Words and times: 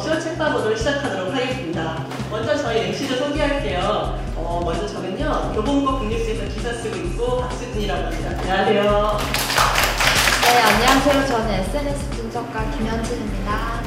어서옵션 0.00 0.20
책방으로 0.20 0.74
시작하도록 0.74 1.34
하겠습니다. 1.34 2.06
먼저 2.30 2.56
저희 2.56 2.86
MC를 2.86 3.18
소개할게요. 3.18 4.18
어, 4.34 4.62
먼저 4.64 4.86
저는요, 4.86 5.52
교보문고 5.54 5.98
국립수에서 5.98 6.44
기사 6.54 6.72
쓰고 6.72 6.96
있고 6.96 7.40
박수진이라고 7.40 8.04
합니다. 8.06 8.30
안녕하세요. 8.30 9.18
네, 10.42 10.62
안녕하세요. 10.62 11.26
저는 11.26 11.50
SNS 11.50 12.10
분석가 12.10 12.70
김현진입니다. 12.70 13.82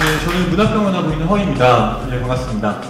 네, 0.00 0.24
저는 0.24 0.50
문학병원 0.50 0.94
하고 0.94 1.12
있는 1.12 1.26
허입니다. 1.28 2.00
네, 2.10 2.18
반갑습니다. 2.20 2.80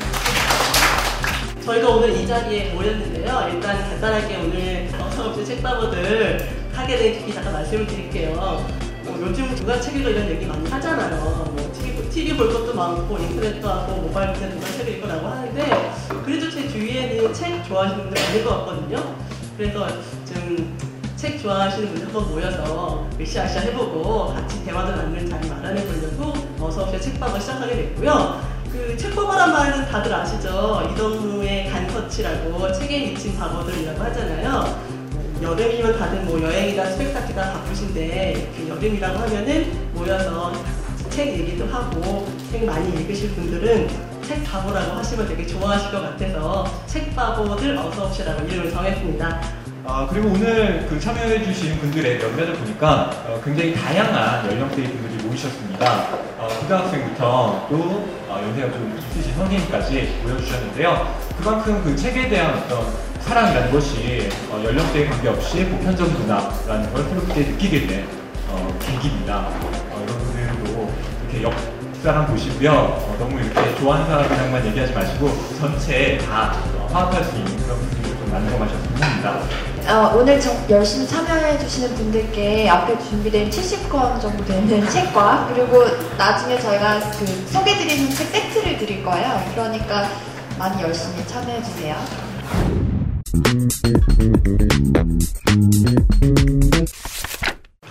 저희가 1.63 1.89
오늘 1.91 2.11
이 2.17 2.27
자리에 2.27 2.73
모였는데요. 2.73 3.51
일단 3.53 3.89
간단하게 3.91 4.37
오늘 4.39 4.89
어서옵션 4.99 5.45
책방어들 5.45 6.49
하게 6.75 6.97
된 6.97 7.13
계기 7.19 7.35
잠깐 7.35 7.53
말씀을 7.53 7.87
드릴게요. 7.87 8.65
뭐 9.05 9.19
요즘 9.21 9.55
누가 9.57 9.79
책 9.81 9.97
읽어 9.97 10.09
이런 10.11 10.29
얘기 10.31 10.47
많이 10.47 10.69
하잖아요. 10.71 11.52
뭐 12.13 12.15
TV, 12.15 12.37
볼 12.37 12.53
것도 12.53 12.75
많고 12.75 13.19
인터넷도 13.19 13.67
하고 13.67 14.03
모바일 14.03 14.39
때 14.39 14.49
누가 14.51 14.67
책을 14.67 14.95
읽으라고 14.95 15.27
하는데 15.27 15.93
그래도 16.25 16.51
제 16.51 16.69
주위에는 16.69 17.33
책 17.33 17.65
좋아하시는 17.65 18.05
분들 18.05 18.23
많을 18.23 18.45
것 18.45 18.51
같거든요. 18.59 19.17
그래서 19.57 19.89
좀 20.27 20.93
책 21.23 21.41
좋아하시는 21.41 21.87
분들 21.87 22.07
한번 22.07 22.31
모여서 22.33 23.09
으쌰으쌰 23.21 23.61
해보고 23.61 24.35
같이 24.35 24.65
대화도 24.65 24.91
나누는 24.91 25.31
자리 25.31 25.49
마련해 25.49 25.87
보려고 25.87 26.33
어서옵션 26.59 27.01
책방을 27.01 27.41
시작하게 27.41 27.77
됐고요. 27.77 28.41
그 28.73 28.97
책방어란 28.97 29.53
말은 29.53 29.87
다들 29.87 30.13
아시죠? 30.13 30.83
이동무의 30.91 31.71
간서치라고 31.71 32.73
책에 32.73 33.11
미친 33.11 33.39
바보들이라고 33.39 34.03
하잖아요. 34.03 34.83
여름이면 35.41 35.97
다들 35.97 36.23
뭐 36.23 36.43
여행이다 36.43 36.87
스펙타키다 36.87 37.53
바쁘신데 37.53 38.33
이렇게 38.33 38.69
여름이라고 38.69 39.19
하면은 39.21 39.93
모여서 39.95 40.53
책 41.13 41.29
얘기도 41.29 41.67
하고 41.67 42.27
책 42.51 42.65
많이 42.65 42.89
읽으실 42.89 43.35
분들은 43.35 43.87
책 44.27 44.45
바보라고 44.45 44.93
하시면 44.93 45.29
되게 45.29 45.47
좋아하실 45.47 45.91
것 45.91 46.01
같아서 46.01 46.65
책 46.87 47.15
바보들 47.15 47.77
어서 47.77 48.09
오시라고 48.09 48.47
이름을 48.47 48.71
정했습니다. 48.71 49.41
아, 49.85 50.07
그리고 50.09 50.29
오늘 50.31 50.87
그 50.89 50.99
참여해주신 50.99 51.79
분들의 51.81 52.19
면면을 52.19 52.55
보니까 52.55 53.11
어, 53.27 53.39
굉장히 53.45 53.75
다양한 53.75 54.51
연령대의 54.51 54.89
분들이 54.89 55.29
모이셨습니다. 55.29 56.07
어, 56.39 56.49
고등학생부터 56.61 57.67
또 57.69 58.09
어, 58.29 58.41
연세가 58.43 58.73
좀 58.73 58.99
있으신 58.99 59.35
선생님까지 59.35 60.21
모여주셨는데요. 60.23 61.15
그만큼 61.37 61.83
그 61.85 61.95
책에 61.95 62.31
대한 62.31 62.57
어떤 62.57 62.87
사랑이라는 63.21 63.71
것이 63.71 64.31
어, 64.51 64.63
연령대에 64.65 65.09
관계없이 65.09 65.67
보편적인 65.67 66.15
문화라는 66.21 66.91
걸 66.91 67.05
새롭게 67.05 67.41
느끼게 67.41 67.87
된 67.87 68.07
어, 68.49 68.79
계기입니다. 68.81 69.51
역사랑 71.41 72.27
보시고요. 72.27 72.71
어, 72.73 73.17
너무 73.19 73.41
이렇게 73.41 73.75
좋아하는 73.77 74.07
사람이랑만 74.07 74.67
얘기하지 74.67 74.93
마시고 74.93 75.31
전체 75.59 76.19
다 76.19 76.53
어, 76.77 76.89
화합할 76.93 77.25
수 77.25 77.37
있는 77.37 77.57
그런 77.59 77.79
분들을 77.79 78.19
좀 78.19 78.31
만들어가셨으면 78.31 79.03
합니다. 79.03 79.41
어, 79.89 80.15
오늘 80.17 80.41
저, 80.41 80.53
열심히 80.71 81.07
참여해 81.07 81.59
주시는 81.59 81.95
분들께 81.95 82.69
앞에 82.69 82.99
준비된 82.99 83.51
70권 83.51 84.21
정도 84.21 84.45
되는 84.45 84.87
책과 84.89 85.53
그리고 85.53 85.85
나중에 86.17 86.59
저희가 86.59 87.01
그 87.19 87.27
소개드리는 87.49 88.11
책 88.11 88.29
세트를 88.29 88.79
드릴 88.79 89.03
거예요. 89.03 89.43
그러니까 89.53 90.09
많이 90.59 90.81
열심히 90.83 91.27
참여해 91.27 91.63
주세요. 91.63 91.97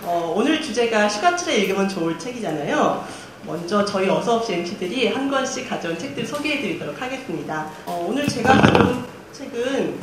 어, 0.04 0.34
오늘 0.36 0.62
주제가 0.62 1.08
휴가철에 1.08 1.56
읽으면 1.56 1.88
좋을 1.88 2.18
책이잖아요. 2.18 3.04
먼저 3.44 3.84
저희 3.84 4.08
어서없이 4.08 4.54
MC들이 4.54 5.08
한 5.08 5.30
권씩 5.30 5.68
가져온 5.68 5.98
책들 5.98 6.24
소개해드리도록 6.24 7.00
하겠습니다. 7.00 7.70
어, 7.86 8.06
오늘 8.08 8.26
제가 8.28 8.60
가져온 8.60 9.04
책은 9.32 9.98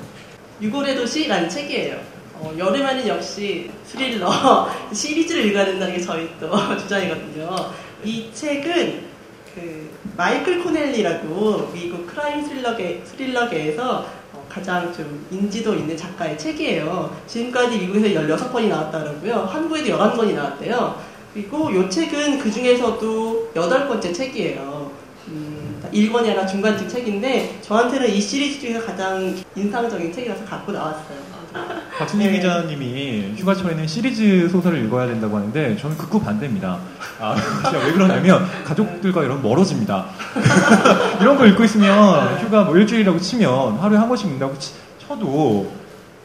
유골의 0.61 0.95
도시라는 0.95 1.49
책이에요. 1.49 1.97
어, 2.35 2.53
여름에는 2.57 3.07
역시 3.07 3.69
스릴러 3.85 4.69
시리즈를 4.93 5.45
읽어야 5.45 5.65
된다는 5.65 5.95
게 5.95 6.01
저희 6.01 6.29
또 6.39 6.51
주장이거든요. 6.77 7.71
이 8.03 8.29
책은 8.33 9.09
그 9.55 9.89
마이클 10.15 10.63
코넬리라고 10.63 11.71
미국 11.73 12.07
크라임 12.07 12.45
스릴러계, 12.45 13.01
스릴러계에서 13.05 14.05
어, 14.33 14.45
가장 14.49 14.93
좀 14.93 15.25
인지도 15.31 15.75
있는 15.75 15.95
작가의 15.95 16.37
책이에요. 16.37 17.15
지금까지 17.25 17.77
미국에서 17.77 18.19
16권이 18.19 18.67
나왔다고요. 18.67 19.49
한국에도 19.51 19.97
11권이 19.97 20.33
나왔대요. 20.33 21.08
그리고 21.33 21.69
이 21.69 21.89
책은 21.89 22.39
그 22.39 22.51
중에서도 22.51 23.51
여덟 23.55 23.87
번째 23.87 24.11
책이에요. 24.11 24.91
음, 25.27 25.81
1권이 25.93 26.17
아니라 26.17 26.45
중간쯤 26.45 26.87
책인데 26.87 27.59
저한테는 27.61 28.09
이 28.09 28.19
시리즈 28.19 28.59
중에서 28.59 28.85
가장 28.85 29.35
인상적인 29.55 30.11
책이라서 30.11 30.43
갖고 30.45 30.71
나왔어요. 30.71 31.29
박순희 31.97 32.25
네. 32.27 32.31
기자님이 32.33 33.33
휴가철에는 33.37 33.87
시리즈 33.87 34.47
소설을 34.49 34.85
읽어야 34.85 35.07
된다고 35.07 35.35
하는데 35.37 35.75
저는 35.77 35.97
극구 35.97 36.21
반대입니다. 36.21 36.79
아, 37.19 37.35
진짜 37.35 37.85
왜 37.85 37.91
그러냐면 37.91 38.47
가족들과 38.63 39.23
이런 39.23 39.41
멀어집니다. 39.41 40.05
이런 41.19 41.37
거 41.37 41.45
읽고 41.47 41.63
있으면 41.63 42.37
휴가 42.37 42.63
뭐 42.63 42.77
일주일이라고 42.77 43.19
치면 43.19 43.79
하루에 43.79 43.97
한 43.97 44.07
번씩 44.07 44.27
읽는다고 44.27 44.57
치- 44.59 44.73
쳐도 44.99 45.71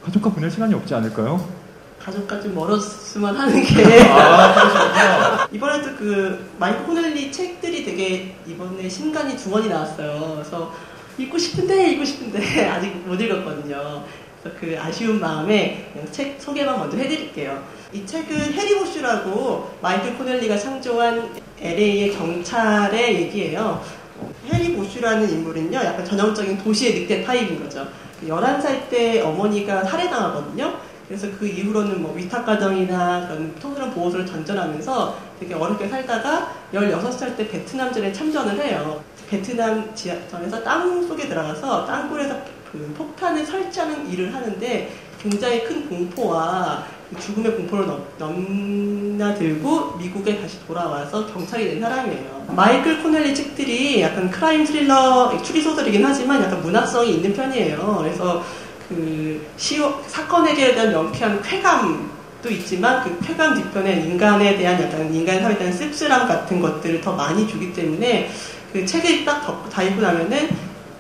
가족과 0.05 0.31
보낼 0.31 0.51
시간이 0.51 0.75
없지 0.75 0.95
않을까요? 0.95 1.64
가족과 2.05 2.41
좀 2.41 2.55
멀었으면 2.55 3.35
하는 3.35 3.63
게 3.63 4.03
아. 4.11 5.49
이번에도 5.51 5.97
그 5.97 6.51
마이클 6.59 6.85
코넬리 6.85 7.33
책들이 7.33 7.83
되게 7.85 8.37
이번에 8.47 8.87
신간이 8.89 9.37
두 9.37 9.51
권이 9.51 9.69
나왔어요. 9.69 10.35
그래서 10.35 10.73
읽고 11.17 11.39
싶은데 11.39 11.93
읽고 11.93 12.05
싶은데 12.05 12.69
아직 12.69 12.91
못 13.07 13.19
읽었거든요. 13.19 14.05
그래서 14.43 14.59
그 14.61 14.77
아쉬운 14.79 15.19
마음에 15.19 15.91
책 16.13 16.37
소개만 16.39 16.79
먼저 16.79 16.99
해드릴게요. 16.99 17.63
이 17.95 18.05
책은 18.05 18.53
해리 18.53 18.79
보슈라고 18.79 19.71
마이클 19.81 20.19
코넬리가 20.19 20.59
창조한 20.59 21.31
LA의 21.59 22.13
경찰의 22.13 23.23
얘기예요. 23.23 23.83
어, 24.19 24.31
해리 24.53 24.77
보슈라는 24.77 25.31
인물은요, 25.31 25.79
약간 25.79 26.05
전형적인 26.05 26.59
도시의 26.59 27.01
늑대 27.01 27.25
타입인 27.25 27.63
거죠. 27.63 27.87
11살 28.27 28.89
때 28.91 29.23
어머니가 29.23 29.85
살해당하거든요. 29.85 30.79
그래서 31.09 31.29
그 31.39 31.47
이후로는 31.47 32.03
뭐 32.03 32.15
위탁가정이나 32.15 33.29
그런 33.29 33.55
통그런 33.57 33.91
보호소를 33.93 34.27
전전하면서 34.27 35.19
되게 35.39 35.55
어렵게 35.55 35.89
살다가 35.89 36.53
16살 36.73 37.37
때 37.37 37.49
베트남전에 37.49 38.13
참전을 38.13 38.59
해요. 38.61 39.03
베트남 39.29 39.95
지하전에서 39.95 40.63
땅 40.63 41.07
속에 41.07 41.29
들어가서 41.29 41.85
땅굴에서 41.87 42.37
그 42.71 42.95
폭탄을 42.97 43.45
설치하는 43.45 44.11
일을 44.11 44.35
하는데 44.35 44.93
굉장히 45.23 45.65
큰 45.65 45.89
공포와 45.89 46.85
그 47.11 47.21
죽음의 47.21 47.57
공포를 47.57 47.87
넘, 47.87 48.05
넘나들고 48.19 49.97
미국에 49.97 50.41
다시 50.41 50.59
돌아와서 50.67 51.27
경찰이 51.27 51.71
된 51.71 51.81
사람이에요. 51.81 52.47
마이클 52.49 53.03
코넬리 53.03 53.35
책들이 53.35 54.03
약간 54.03 54.31
크라임 54.31 54.67
스릴러 54.67 55.41
추리 55.43 55.63
소설이긴 55.63 56.05
하지만 56.05 56.43
약간 56.43 56.61
문학성이 56.63 57.15
있는 57.15 57.33
편이에요. 57.33 57.99
그래서 58.03 58.43
그 58.89 59.47
시오, 59.57 60.03
사건 60.07 60.47
해결에 60.47 60.75
대한 60.75 60.91
명쾌한 60.91 61.43
쾌감도 61.43 62.51
있지만 62.51 63.03
그 63.03 63.27
쾌감 63.27 63.55
뒤편에 63.55 64.03
인간에 64.03 64.57
대한 64.57 64.83
약간 64.83 65.13
인간 65.15 65.41
사회에 65.41 65.59
대한 65.59 65.73
씁쓸함 65.73 66.29
같은 66.29 66.61
것들을 66.61 67.01
더 67.01 67.13
많이 67.15 67.47
주기 67.49 67.73
때문에 67.73 68.31
그 68.73 68.85
책을 68.85 69.25
딱 69.25 69.47
덮고 69.47 69.69
다 69.71 69.83
읽고 69.83 70.03
나면은 70.03 70.49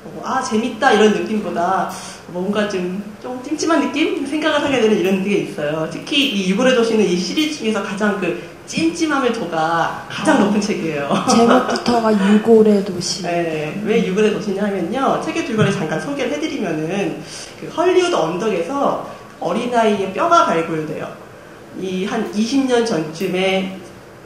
어, 0.05 0.23
아 0.25 0.43
재밌다 0.43 0.93
이런 0.93 1.13
느낌보다 1.13 1.91
뭔가 2.29 2.69
좀, 2.69 3.03
좀 3.23 3.43
찜찜한 3.43 3.81
느낌? 3.81 4.27
생각을 4.27 4.63
하게 4.63 4.81
되는 4.81 4.99
이런 4.99 5.23
게 5.23 5.39
있어요. 5.39 5.89
특히 5.93 6.31
이 6.31 6.51
유골의 6.51 6.75
도시는 6.75 7.05
이 7.05 7.17
시리즈 7.17 7.59
중에서 7.59 7.83
가장 7.83 8.19
그 8.19 8.54
찜찜함의 8.67 9.33
도가 9.33 10.07
가장 10.11 10.41
높은 10.41 10.61
책이에요. 10.61 11.25
제목부터가 11.31 12.13
유골의 12.35 12.85
도시. 12.85 13.23
네, 13.23 13.81
왜 13.85 14.07
유골의 14.07 14.33
도시냐 14.33 14.65
하면요. 14.65 15.21
책의 15.25 15.47
줄거리 15.47 15.73
잠깐 15.73 16.01
소개를 16.01 16.33
해드리면은 16.33 17.23
그 17.61 17.67
헐리우드 17.69 18.15
언덕에서 18.15 19.11
어린아이의 19.41 20.13
뼈가 20.15 20.47
발굴돼요. 20.47 21.09
이 21.81 22.05
한 22.07 22.31
20년 22.33 22.87
전쯤에 22.87 23.79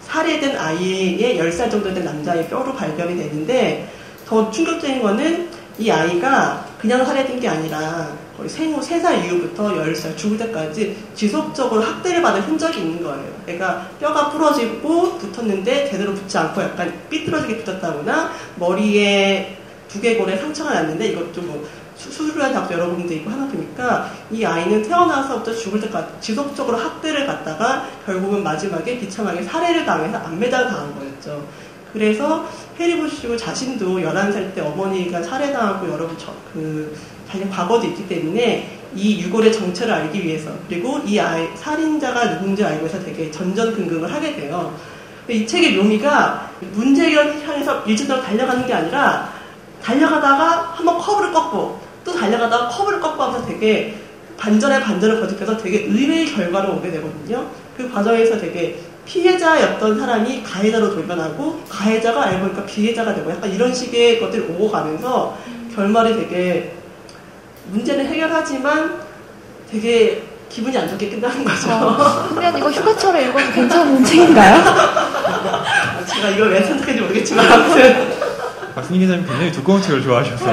살해된 0.02 0.56
아이의 0.56 1.38
10살 1.38 1.70
정도 1.70 1.92
된 1.92 2.04
남자의 2.04 2.46
뼈로 2.48 2.74
발견이 2.74 3.16
되는데 3.16 3.90
더 4.26 4.50
충격적인 4.50 5.02
거는 5.02 5.48
이 5.78 5.90
아이가 5.90 6.64
그냥 6.78 7.04
살해된 7.04 7.40
게 7.40 7.48
아니라 7.48 8.08
거의 8.38 8.48
생후 8.48 8.80
3살 8.80 9.24
이후부터 9.24 9.74
10살 9.74 10.16
죽을 10.16 10.38
때까지 10.38 10.96
지속적으로 11.14 11.82
학대를 11.82 12.22
받은 12.22 12.40
흔적이 12.42 12.78
있는 12.82 13.02
거예요. 13.02 13.28
애가 13.48 13.88
뼈가 14.00 14.30
부러지고 14.30 15.18
붙었는데 15.18 15.90
제대로 15.90 16.14
붙지 16.14 16.38
않고 16.38 16.62
약간 16.62 16.92
삐뚤어지게 17.10 17.58
붙었다거나 17.64 18.30
머리에 18.56 19.58
두개골에 19.88 20.36
상처가 20.36 20.72
났는데 20.74 21.08
이것도 21.08 21.42
뭐 21.42 21.66
수- 21.96 22.12
수술을 22.12 22.44
한 22.44 22.52
작도 22.52 22.74
여러분도 22.74 23.12
있고 23.14 23.28
하나 23.30 23.48
보니까 23.48 24.08
이 24.30 24.44
아이는 24.44 24.82
태어나서부터 24.82 25.52
죽을 25.52 25.80
때까지 25.80 26.06
지속적으로 26.20 26.76
학대를 26.76 27.26
받다가 27.26 27.88
결국은 28.06 28.44
마지막에 28.44 29.00
비참하게 29.00 29.42
살해를 29.42 29.84
당해서 29.84 30.16
안매장을 30.18 30.68
당한 30.68 30.94
거였죠. 30.96 31.44
그래서 31.92 32.46
해리 32.78 33.00
보슈 33.00 33.36
자신도 33.36 33.98
11살 33.98 34.54
때 34.54 34.60
어머니가 34.60 35.22
살해당하고 35.22 35.90
여러 35.90 36.06
그 36.52 36.94
자기 37.30 37.48
과거도 37.48 37.86
있기 37.86 38.08
때문에 38.08 38.78
이 38.94 39.20
유골의 39.22 39.52
정체를 39.52 39.92
알기 39.92 40.24
위해서 40.24 40.50
그리고 40.68 40.98
이 41.04 41.18
아이, 41.18 41.48
살인자가 41.54 42.38
누군지 42.38 42.64
알고 42.64 42.86
해서 42.86 42.98
되게 43.04 43.30
전전긍긍을 43.30 44.12
하게 44.12 44.34
돼요. 44.34 44.74
이 45.28 45.46
책의 45.46 45.76
묘미가 45.76 46.50
해결 46.74 47.42
향해서 47.46 47.82
일진대로 47.82 48.22
달려가는 48.22 48.66
게 48.66 48.72
아니라 48.72 49.30
달려가다가 49.82 50.72
한번 50.74 50.98
커브를 50.98 51.32
꺾고 51.32 51.80
또 52.04 52.12
달려가다가 52.12 52.68
커브를 52.68 53.00
꺾고 53.00 53.22
하면서 53.22 53.46
되게 53.46 53.94
반전에 54.38 54.80
반전을 54.80 55.20
거듭해서 55.20 55.56
되게 55.58 55.84
의외의 55.84 56.26
결과를 56.26 56.70
오게 56.70 56.90
되거든요. 56.92 57.46
그 57.76 57.90
과정에서 57.92 58.38
되게 58.38 58.78
피해자였던 59.04 59.98
사람이 59.98 60.42
가해자로 60.42 60.94
돌변하고 60.94 61.62
가해자가 61.68 62.24
알고 62.24 62.40
보니까 62.40 62.64
피해자가 62.66 63.14
되고 63.14 63.30
약간 63.30 63.50
이런 63.52 63.74
식의 63.74 64.20
것들이 64.20 64.42
오고 64.42 64.70
가면서 64.70 65.36
결말이 65.74 66.14
되게 66.14 66.77
문제는 67.70 68.06
해결하지만 68.06 69.00
되게 69.70 70.22
기분이 70.48 70.76
안 70.78 70.88
좋게 70.88 71.10
끝나는 71.10 71.44
거죠. 71.44 71.70
어, 71.70 72.26
그러면 72.30 72.56
이거 72.56 72.70
휴가철에 72.70 73.24
읽어도 73.24 73.52
괜찮은 73.52 74.02
책인가요? 74.04 74.56
제가 76.06 76.28
이걸 76.30 76.50
왜 76.50 76.62
선택했는지 76.62 77.00
모르겠지만 77.02 77.52
아무튼 77.52 78.08
박승희 78.74 78.98
기자님 79.00 79.26
굉장히 79.26 79.52
두꺼운 79.52 79.82
책을 79.82 80.02
좋아하셔서 80.02 80.46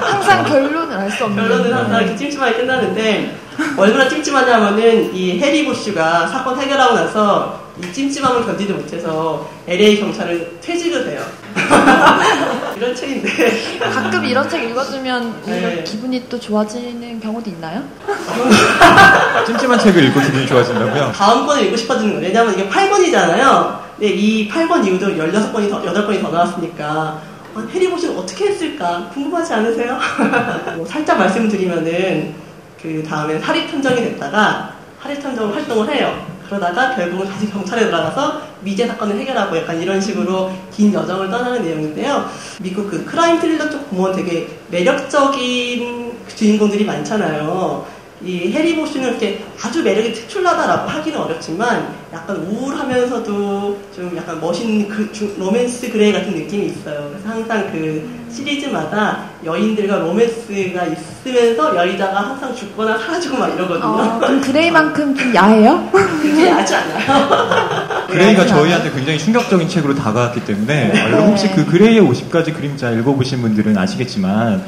항상 0.00 0.44
결론을 0.44 0.96
알 0.96 1.10
수 1.10 1.24
없는 1.24 1.36
결론은 1.48 1.72
항상 1.74 2.00
이렇게 2.02 2.16
찜찜하게 2.16 2.54
끝나는데 2.54 3.36
얼마나 3.76 4.08
찜찜하냐면은 4.08 5.14
이 5.14 5.38
해리 5.38 5.66
보슈가 5.66 6.26
사건 6.28 6.58
해결하고 6.58 6.94
나서 6.94 7.63
이 7.82 7.92
찜찜함을 7.92 8.46
견디지 8.46 8.72
못해서 8.72 9.50
LA 9.66 9.98
경찰을 9.98 10.58
퇴직을 10.60 11.08
해요. 11.08 11.24
이런 12.76 12.94
책인데 12.94 13.78
가끔 13.80 14.24
이런 14.24 14.48
책 14.48 14.62
읽어주면 14.70 15.42
네. 15.44 15.82
기분이 15.84 16.28
또 16.28 16.38
좋아지는 16.38 17.20
경우도 17.20 17.50
있나요? 17.50 17.82
찜찜한 19.46 19.78
책을 19.80 20.04
읽고 20.04 20.20
기분이 20.20 20.46
좋아진다고요? 20.46 21.12
다음 21.12 21.46
권을 21.46 21.64
읽고 21.64 21.76
싶어지는 21.76 22.14
거예요. 22.14 22.28
왜냐하면 22.28 22.54
이게 22.54 22.68
8권이잖아요. 22.68 23.80
근데 23.98 24.12
이 24.14 24.48
8권 24.48 24.86
이후도 24.86 25.06
16권이 25.08 25.70
더, 25.70 25.82
8권이 25.82 26.22
더 26.22 26.30
나왔으니까 26.30 27.20
아, 27.56 27.68
해리 27.72 27.90
보시는 27.90 28.16
어떻게 28.16 28.46
했을까 28.48 29.08
궁금하지 29.12 29.52
않으세요? 29.52 29.98
뭐 30.76 30.86
살짝 30.86 31.18
말씀드리면은 31.18 32.34
그 32.80 33.02
다음에 33.08 33.38
사립 33.38 33.70
탐정이 33.70 33.96
됐다가 33.96 34.74
사립 35.02 35.20
탐정 35.22 35.52
활동을 35.52 35.92
해요. 35.94 36.33
그러다가 36.54 36.94
결국은 36.94 37.26
다시 37.26 37.50
경찰에 37.50 37.86
들어가서 37.86 38.40
미제 38.60 38.86
사건을 38.86 39.18
해결하고 39.18 39.56
약간 39.56 39.80
이런 39.80 40.00
식으로 40.00 40.52
긴 40.70 40.92
여정을 40.92 41.28
떠나는 41.28 41.62
내용인데요. 41.62 42.28
미국 42.60 42.88
그 42.88 43.04
crime 43.04 43.40
스릴러 43.40 43.68
쪽 43.68 43.90
보면 43.90 44.14
되게 44.14 44.48
매력적인 44.70 46.12
주인공들이 46.28 46.84
많잖아요. 46.84 47.84
이 48.24 48.50
해리 48.52 48.74
보슈는 48.74 49.10
이렇게 49.10 49.44
아주 49.62 49.82
매력이 49.82 50.14
특출나다라고 50.14 50.88
하기는 50.88 51.18
어렵지만 51.18 51.94
약간 52.12 52.36
우울하면서도 52.36 53.78
좀 53.94 54.16
약간 54.16 54.40
멋있는 54.40 54.88
그 54.88 55.36
로맨스 55.38 55.92
그레이 55.92 56.12
같은 56.12 56.32
느낌이 56.32 56.66
있어요. 56.66 57.10
그래서 57.10 57.28
항상 57.28 57.70
그 57.70 58.08
시리즈마다 58.32 59.24
여인들과 59.44 59.98
로맨스가 59.98 60.86
있으면서 60.86 61.76
여자가 61.76 62.16
항상 62.30 62.54
죽거나 62.54 62.96
사라지고 62.96 63.36
막 63.36 63.48
이러거든요. 63.54 63.86
어, 63.86 64.18
그럼 64.18 64.40
그레이만큼 64.42 65.14
좀 65.14 65.34
야해요? 65.34 65.90
그게 65.92 66.48
야하지 66.48 66.74
않아요. 66.76 68.06
그레이가 68.08 68.46
저희한테 68.46 68.90
굉장히 68.90 69.18
충격적인 69.18 69.68
책으로 69.68 69.94
다가왔기 69.94 70.44
때문에 70.46 70.92
네. 70.92 71.10
혹시 71.10 71.50
그 71.50 71.66
그레이의 71.66 72.00
50가지 72.00 72.54
그림자 72.54 72.90
읽어보신 72.90 73.42
분들은 73.42 73.76
아시겠지만 73.76 74.64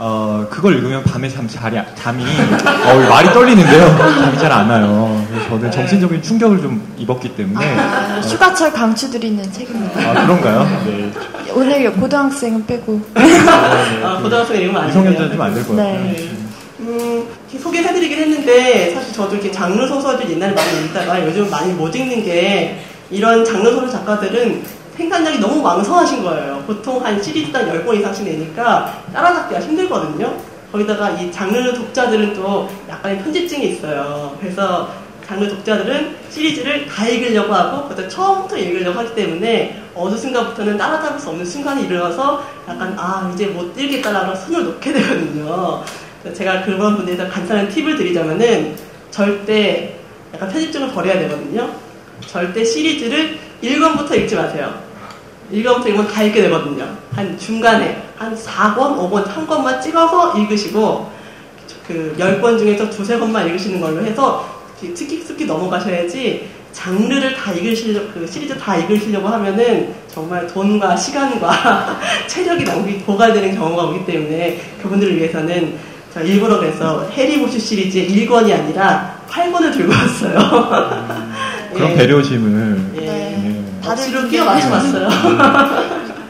어, 0.00 0.46
그걸 0.48 0.76
읽으면 0.76 1.02
밤에 1.02 1.28
잠, 1.28 1.48
자리, 1.48 1.76
잠이, 1.96 2.22
어, 2.24 3.08
말이 3.10 3.28
떨리는데요. 3.32 3.96
잠이 3.98 4.38
잘 4.38 4.52
안 4.52 4.70
와요. 4.70 5.26
그래서 5.28 5.48
저는 5.48 5.70
정신적인 5.72 6.22
충격을 6.22 6.58
좀 6.60 6.94
입었기 6.96 7.34
때문에. 7.34 7.76
아, 7.78 8.20
휴가철 8.20 8.72
강추드리는 8.72 9.52
책입니다. 9.52 10.00
아, 10.10 10.24
그런가요? 10.26 10.68
네. 10.86 11.10
오늘 11.52 11.92
고등학생은 11.92 12.66
빼고. 12.66 13.00
아, 13.14 13.20
네. 13.20 14.04
아, 14.04 14.20
고등학생 14.22 14.56
읽으면 14.60 14.82
안 14.82 14.90
돼요. 14.92 15.00
미성년자는 15.02 15.32
좀 15.32 15.40
안 15.42 15.54
될 15.54 15.64
것 15.66 15.76
같아요. 15.76 15.94
네. 16.04 16.28
음, 16.80 17.26
소개해드리긴 17.60 18.18
했는데, 18.18 18.94
사실 18.94 19.12
저도 19.12 19.34
이렇게 19.34 19.50
장르 19.50 19.84
소설들 19.88 20.30
옛날에 20.30 20.52
많이 20.52 20.84
읽다가 20.84 21.26
요즘 21.26 21.50
많이 21.50 21.72
못 21.72 21.94
읽는 21.94 22.22
게, 22.24 22.78
이런 23.10 23.44
장르 23.44 23.68
소설 23.72 23.90
작가들은 23.90 24.62
생산량이 24.98 25.38
너무 25.38 25.62
왕성하신 25.62 26.24
거예요. 26.24 26.62
보통 26.66 27.02
한 27.04 27.22
시리즈당 27.22 27.70
10권 27.70 28.00
이상씩 28.00 28.24
내니까 28.24 29.00
따라잡기가 29.14 29.60
힘들거든요. 29.60 30.36
거기다가 30.72 31.10
이 31.10 31.30
장르 31.30 31.72
독자들은 31.72 32.34
또 32.34 32.68
약간의 32.88 33.22
편집증이 33.22 33.74
있어요. 33.74 34.36
그래서 34.40 34.90
장르 35.24 35.48
독자들은 35.48 36.16
시리즈를 36.30 36.86
다 36.86 37.06
읽으려고 37.06 37.54
하고 37.54 37.88
그때 37.88 38.08
처음부터 38.08 38.56
읽으려고 38.58 38.98
하기 38.98 39.14
때문에 39.14 39.82
어느 39.94 40.16
순간부터는 40.16 40.76
따라잡을 40.76 41.20
수 41.20 41.28
없는 41.28 41.46
순간이 41.46 41.84
일어나서 41.84 42.44
약간 42.68 42.94
아 42.98 43.30
이제 43.32 43.46
못 43.46 43.78
읽겠다라고 43.78 44.34
손을 44.34 44.64
놓게 44.64 44.92
되거든요. 44.94 45.84
제가 46.34 46.62
그런 46.62 46.96
분들에서 46.96 47.28
간단한 47.28 47.68
팁을 47.68 47.96
드리자면은 47.96 48.74
절대 49.12 49.96
약간 50.34 50.48
편집증을 50.48 50.90
버려야 50.90 51.20
되거든요. 51.20 51.70
절대 52.26 52.64
시리즈를 52.64 53.38
1권부터 53.62 54.16
읽지 54.16 54.34
마세요. 54.34 54.87
1권부터 55.52 55.86
읽으면 55.86 56.08
다 56.08 56.22
읽게 56.22 56.42
되거든요. 56.42 56.86
한 57.12 57.38
중간에 57.38 58.02
한 58.16 58.34
4권, 58.34 58.76
5권, 58.76 59.26
한 59.26 59.46
권만 59.46 59.80
찍어서 59.80 60.38
읽으시고 60.38 61.10
그 61.86 62.14
10권 62.18 62.58
중에서 62.58 62.90
두세 62.90 63.18
권만 63.18 63.46
읽으시는 63.46 63.80
걸로 63.80 64.04
해서 64.04 64.46
특기특기 64.80 65.46
넘어가셔야지 65.46 66.48
장르를 66.72 67.34
다 67.34 67.52
읽으시려고 67.52 68.08
그 68.12 68.26
시리즈 68.26 68.56
다 68.58 68.76
읽으시려고 68.76 69.26
하면은 69.28 69.94
정말 70.06 70.46
돈과 70.46 70.96
시간과 70.96 71.98
체력이 72.28 72.64
낭비 72.64 72.98
고갈되는 72.98 73.56
경우가 73.56 73.84
오기 73.84 74.06
때문에 74.06 74.60
그분들을 74.82 75.16
위해서는 75.16 75.74
저 76.12 76.22
일부러 76.22 76.58
그래서 76.58 77.08
해리보슈 77.10 77.58
시리즈 77.58 77.98
1권이 78.06 78.52
아니라 78.52 79.18
8권을 79.28 79.72
들고 79.72 79.92
왔어요. 79.92 80.38
음, 80.38 81.32
그런 81.74 81.90
예. 81.92 81.94
배려심을 81.94 82.80
예. 83.00 83.06
예. 83.06 83.57
다들 83.82 84.28
끼워 84.28 84.44
맞춰봤어요. 84.44 85.08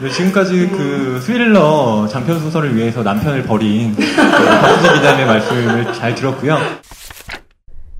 네, 0.01 0.09
지금까지 0.09 0.69
그 0.69 1.19
스릴러 1.21 2.07
장편 2.09 2.39
소설을 2.39 2.75
위해서 2.75 3.03
남편을 3.03 3.43
버린 3.43 3.95
박수지 3.95 4.93
기자님의 4.93 5.25
말씀을 5.25 5.93
잘 5.93 6.15
들었고요. 6.15 6.57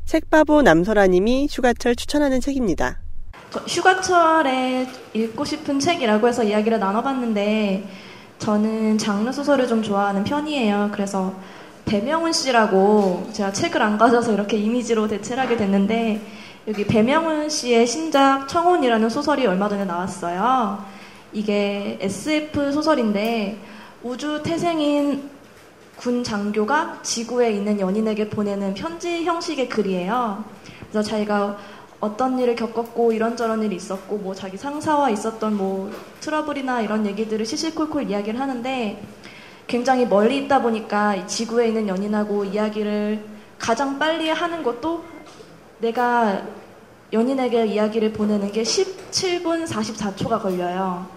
책바보 0.06 0.62
남설아님이 0.62 1.48
휴가철 1.52 1.96
추천하는 1.96 2.40
책입니다. 2.40 3.00
휴가철에 3.68 4.88
읽고 5.14 5.44
싶은 5.44 5.80
책이라고 5.80 6.28
해서 6.28 6.44
이야기를 6.44 6.80
나눠봤는데 6.80 7.88
저는 8.38 8.98
장르 8.98 9.32
소설을 9.32 9.68
좀 9.68 9.84
좋아하는 9.84 10.24
편이에요. 10.24 10.90
그래서 10.94 11.34
배명훈 11.86 12.32
씨라고 12.32 13.30
제가 13.34 13.52
책을 13.52 13.82
안 13.82 13.98
가져서 13.98 14.34
이렇게 14.34 14.58
이미지로 14.58 15.08
대체를 15.08 15.44
하게 15.44 15.58
됐는데 15.58 16.22
여기 16.68 16.86
배명훈 16.86 17.50
씨의 17.50 17.88
신작 17.88 18.48
청혼이라는 18.48 19.10
소설이 19.10 19.48
얼마 19.48 19.70
전에 19.70 19.86
나왔어요. 19.86 20.84
이게 21.32 21.98
SF 22.02 22.72
소설인데 22.72 23.58
우주 24.04 24.42
태생인 24.44 25.30
군 25.96 26.24
장교가 26.24 27.00
지구에 27.02 27.52
있는 27.52 27.80
연인에게 27.80 28.30
보내는 28.30 28.74
편지 28.74 29.24
형식의 29.24 29.70
글이에요. 29.70 30.44
그래서 30.90 31.10
자기가 31.10 31.58
어떤 32.00 32.40
일을 32.40 32.56
겪었고 32.56 33.12
이런저런 33.12 33.64
일이 33.64 33.76
있었고 33.76 34.18
뭐 34.18 34.34
자기 34.34 34.58
상사와 34.58 35.10
있었던 35.10 35.58
뭐 35.58 35.92
트러블이나 36.22 36.82
이런 36.82 37.06
얘기들을 37.06 37.46
시시콜콜 37.46 38.10
이야기를 38.10 38.40
하는데 38.40 39.02
굉장히 39.68 40.06
멀리 40.06 40.38
있다 40.38 40.62
보니까 40.62 41.26
지구에 41.28 41.68
있는 41.68 41.88
연인하고 41.88 42.46
이야기를 42.46 43.24
가장 43.60 44.00
빨리 44.00 44.30
하는 44.30 44.64
것도 44.64 45.04
내가 45.80 46.44
연인에게 47.12 47.66
이야기를 47.66 48.14
보내는 48.14 48.52
게 48.52 48.64
17분 48.64 49.66
44초가 49.66 50.42
걸려요. 50.42 51.08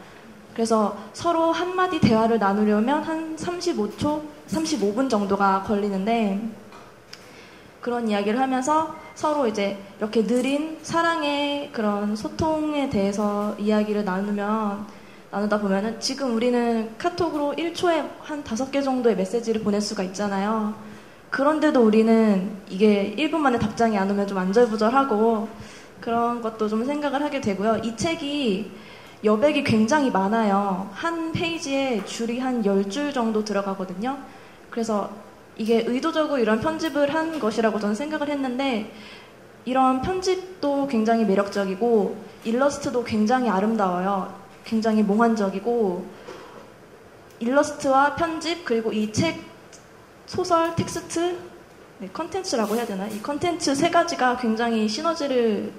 그래서 0.55 0.97
서로 1.13 1.53
한마디 1.53 1.99
대화를 1.99 2.39
나누려면 2.39 3.03
한 3.03 3.37
35초, 3.37 4.23
35분 4.49 5.09
정도가 5.09 5.63
걸리는데 5.63 6.41
그런 7.81 8.09
이야기를 8.09 8.39
하면서 8.39 8.95
서로 9.15 9.47
이제 9.49 9.79
이렇게 9.99 10.25
느린 10.25 10.79
사랑의 10.83 11.71
그런 11.73 12.15
소통에 12.15 12.89
대해서 12.89 13.57
이야기를 13.59 14.05
나누면 14.05 14.87
나누다 15.31 15.61
보면은 15.61 15.99
지금 15.99 16.37
우리는 16.37 16.95
카톡으로 16.99 17.55
1초에 17.57 18.09
한 18.21 18.45
5개 18.45 18.85
정도의 18.85 19.17
메시지를 19.17 19.63
보낼 19.63 19.81
수가 19.81 20.03
있잖아요. 20.05 20.75
그런데도 21.33 21.81
우리는 21.83 22.59
이게 22.69 23.15
1분 23.17 23.39
만에 23.39 23.59
답장이 23.59 23.97
안 23.97 24.11
오면 24.11 24.27
좀 24.27 24.37
안절부절하고 24.37 25.49
그런 25.99 26.43
것도 26.43 26.69
좀 26.69 26.85
생각을 26.85 27.23
하게 27.23 27.41
되고요. 27.41 27.79
이 27.79 27.97
책이 27.97 28.71
여백이 29.25 29.65
굉장히 29.65 30.11
많아요. 30.11 30.91
한 30.93 31.33
페이지에 31.33 32.05
줄이 32.05 32.39
한 32.39 32.63
10줄 32.63 33.15
정도 33.15 33.43
들어가거든요. 33.43 34.19
그래서 34.69 35.11
이게 35.57 35.83
의도적으로 35.87 36.39
이런 36.39 36.61
편집을 36.61 37.15
한 37.15 37.39
것이라고 37.39 37.81
저는 37.81 37.95
생각을 37.95 38.29
했는데 38.29 38.93
이런 39.65 40.03
편집도 40.03 40.87
굉장히 40.89 41.25
매력적이고 41.25 42.15
일러스트도 42.45 43.05
굉장히 43.05 43.49
아름다워요. 43.49 44.35
굉장히 44.65 45.03
몽환적이고 45.03 46.05
일러스트와 47.41 48.17
편집 48.17 48.67
그리고 48.67 48.93
이 48.93 49.11
책 49.13 49.52
소설 50.33 50.75
텍스트 50.75 51.39
네, 51.99 52.09
컨텐츠라고 52.11 52.75
해야 52.75 52.87
되나? 52.87 53.07
이 53.07 53.21
컨텐츠 53.21 53.75
세 53.75 53.91
가지가 53.91 54.39
굉장히 54.39 54.89
시너지를 54.89 55.71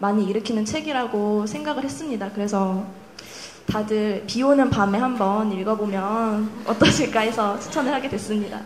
많이 0.00 0.26
일으키는 0.26 0.66
책이라고 0.66 1.46
생각을 1.46 1.82
했습니다. 1.82 2.30
그래서 2.34 2.84
다들 3.66 4.24
비 4.26 4.42
오는 4.42 4.68
밤에 4.68 4.98
한번 4.98 5.50
읽어보면 5.50 6.64
어떠실까 6.66 7.20
해서 7.20 7.58
추천을 7.58 7.94
하게 7.94 8.10
됐습니다. 8.10 8.60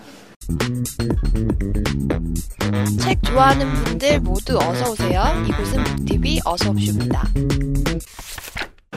책 3.01 3.23
좋아하는 3.23 3.73
분들 3.73 4.21
모두 4.23 4.59
어서 4.59 4.91
오세요. 4.91 5.23
이곳은 5.47 5.85
북TV 5.85 6.41
어서 6.45 6.71
옵쇼입니다. 6.71 7.23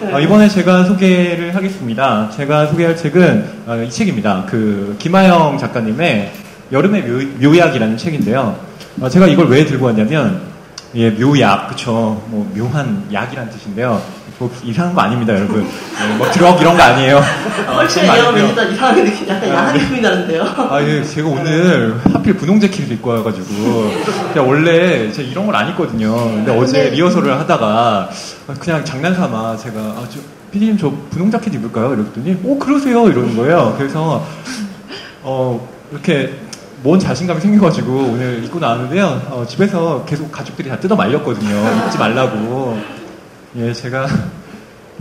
어, 0.01 0.20
이번에 0.20 0.48
제가 0.48 0.86
소개를 0.86 1.53
하겠습니다. 1.56 2.29
제가 2.29 2.68
소개할 2.68 2.96
책은 2.96 3.46
어, 3.68 3.75
이 3.75 3.89
책입니다. 3.89 4.46
그 4.48 4.96
김하영 4.98 5.58
작가님의 5.58 6.32
여름의 6.72 7.03
묘, 7.41 7.58
약이라는 7.58 7.98
책인데요. 7.98 8.58
어, 9.01 9.10
제가 9.10 9.27
이걸 9.27 9.50
왜 9.50 9.65
들고 9.65 9.88
왔냐면 9.88 10.41
예, 10.96 11.10
묘약, 11.12 11.70
그쵸. 11.70 12.24
뭐, 12.27 12.50
묘한 12.56 13.08
약이란 13.12 13.50
뜻인데요. 13.50 14.01
뭐, 14.39 14.50
이상한 14.63 14.93
거 14.96 15.01
아닙니다, 15.01 15.34
여러분. 15.36 15.67
예, 15.67 16.15
뭐, 16.17 16.29
드럭 16.31 16.62
이런 16.62 16.77
거 16.77 16.81
아니에요. 16.84 17.22
훨씬 17.75 18.03
얘기하면 18.03 18.48
일단 18.50 18.72
이상하게 18.72 19.03
느낌, 19.03 19.27
약간 19.27 19.50
야한 19.50 19.77
느낌이 19.77 20.00
나는데요. 20.01 20.43
아, 20.43 20.81
예, 20.81 21.03
제가 21.03 21.27
오늘 21.27 22.00
하필 22.13 22.38
분홍 22.38 22.60
재킷을 22.62 22.93
입고 22.93 23.10
와가지고. 23.10 23.91
제가 24.34 24.46
원래 24.46 25.12
제가 25.12 25.27
이런 25.29 25.46
걸 25.46 25.55
안 25.55 25.67
입거든요. 25.69 26.15
근데 26.15 26.58
어제 26.58 26.89
리허설을 26.91 27.38
하다가 27.39 28.10
그냥 28.60 28.86
장난삼아 28.86 29.58
제가, 29.58 29.77
아, 29.77 30.03
저, 30.10 30.19
피디님 30.51 30.77
저 30.77 30.89
분홍 31.10 31.29
자켓 31.31 31.53
입을까요? 31.55 31.93
이랬더니, 31.96 32.38
오, 32.46 32.58
그러세요. 32.58 33.10
이러는 33.10 33.36
거예요. 33.36 33.75
그래서, 33.77 34.25
어, 35.22 35.67
이렇게 35.91 36.34
뭔 36.81 36.98
자신감이 36.98 37.41
생겨가지고 37.41 37.91
오늘 38.13 38.41
입고 38.46 38.58
나왔는데요. 38.58 39.05
어, 39.31 39.46
집에서 39.46 40.05
계속 40.08 40.31
가족들이 40.31 40.69
다 40.69 40.79
뜯어 40.79 40.96
말렸거든요. 40.96 41.84
입지 41.86 41.98
말라고. 41.98 42.99
예, 43.56 43.74
제가 43.74 44.08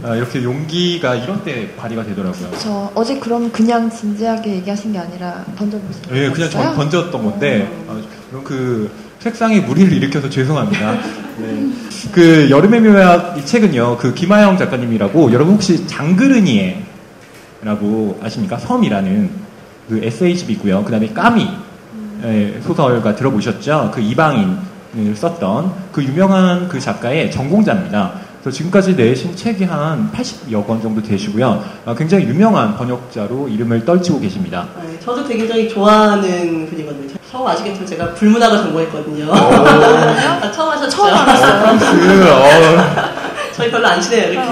어, 0.03 0.15
이렇게 0.17 0.43
용기가 0.43 1.15
이런 1.15 1.43
때 1.45 1.75
발휘가 1.77 2.05
되더라고요. 2.05 2.51
저 2.59 2.91
어제 2.95 3.19
그럼 3.19 3.51
그냥 3.53 3.91
진지하게 3.91 4.57
얘기하신 4.57 4.93
게 4.93 4.99
아니라 4.99 5.45
던져보신 5.57 6.03
거예요? 6.03 6.25
예, 6.25 6.31
그냥 6.31 6.51
전 6.51 6.75
던졌던 6.75 7.23
건데 7.23 7.71
어, 7.89 8.01
그 8.45 8.91
책상에 9.21 9.61
무리를 9.61 9.93
일으켜서 9.93 10.31
죄송합니다. 10.31 10.93
네. 11.39 11.71
그 12.13 12.49
여름의 12.51 12.81
묘약 12.81 13.39
이 13.39 13.45
책은요, 13.45 13.99
그 13.99 14.15
김하영 14.15 14.57
작가님이라고 14.57 15.33
여러분 15.33 15.55
혹시 15.55 15.87
장그르니에라고 15.87 16.79
아십니까? 18.23 18.57
섬이라는 18.59 19.31
그 19.89 20.01
에세이집이 20.03 20.53
있고요. 20.55 20.85
그 20.85 20.91
다음에 20.91 21.09
까미 21.09 21.49
예, 22.25 22.61
소설가 22.65 23.15
들어보셨죠? 23.15 23.93
그 23.95 24.01
이방인을 24.01 25.15
썼던 25.15 25.73
그 25.93 26.03
유명한 26.03 26.69
그 26.69 26.81
작가의 26.81 27.31
전공자입니다. 27.31 28.28
그래서 28.43 28.57
지금까지 28.57 28.95
내신 28.95 29.35
책이 29.35 29.65
한 29.65 30.11
80여 30.13 30.67
권 30.67 30.81
정도 30.81 31.03
되시고요. 31.03 31.65
어, 31.87 31.95
굉장히 31.95 32.25
유명한 32.25 32.77
번역자로 32.77 33.49
이름을 33.49 33.85
떨치고 33.85 34.21
계십니다. 34.21 34.69
네, 34.81 34.99
저도 35.01 35.27
굉장히 35.27 35.69
좋아하는 35.69 36.69
분이거든요. 36.69 37.15
처음 37.31 37.47
아시겠지만 37.47 37.87
제가 37.87 38.15
불문학을 38.15 38.59
전공했거든요. 38.59 39.31
아, 39.35 40.51
처음 40.53 40.71
하셨죠? 40.71 40.91
처음 40.91 41.15
알았어요. 41.15 41.79
그, 41.79 42.31
어, 42.31 43.09
저희 43.55 43.71
별로 43.71 43.89
안 43.89 44.01
친해요, 44.01 44.33
이렇게. 44.33 44.49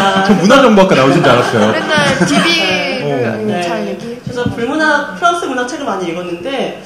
아, 0.00 0.24
저 0.26 0.34
문화정보학과 0.34 0.94
나오신 0.94 1.22
줄 1.22 1.30
알았어요. 1.30 1.72
맨날 1.72 2.18
DB를 2.26 3.02
어. 3.02 3.36
네. 3.44 3.62
잘 3.62 3.86
얘기. 3.88 4.18
그래서 4.22 4.44
불문학, 4.44 5.16
프랑스 5.16 5.44
문학 5.46 5.66
책을 5.68 5.84
많이 5.84 6.08
읽었는데, 6.08 6.82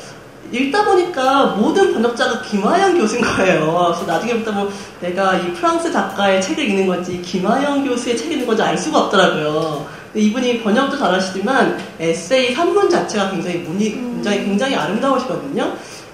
읽다 0.53 0.85
보니까 0.85 1.47
모든 1.57 1.93
번역자가 1.93 2.43
김하영 2.43 2.99
교수인 2.99 3.23
거예요. 3.23 3.93
그래서 3.95 4.07
나중에부터 4.07 4.53
뭐 4.53 4.73
내가 5.01 5.35
이 5.37 5.53
프랑스 5.53 5.91
작가의 5.93 6.41
책을 6.43 6.65
읽는 6.69 6.87
건지 6.87 7.21
김하영 7.23 7.85
교수의 7.87 8.17
책을 8.17 8.33
읽는 8.35 8.47
건지 8.47 8.63
알 8.63 8.77
수가 8.79 8.99
없더라고요. 9.05 9.87
근데 10.13 10.27
이분이 10.27 10.63
번역도 10.63 10.97
잘하시지만 10.99 11.79
에세이 11.99 12.55
산문 12.55 12.89
자체가 12.89 13.31
굉장히 13.31 13.59
문이 13.59 13.91
굉장히 13.93 14.45
굉장히 14.45 14.75
아름다우시거든요. 14.77 15.73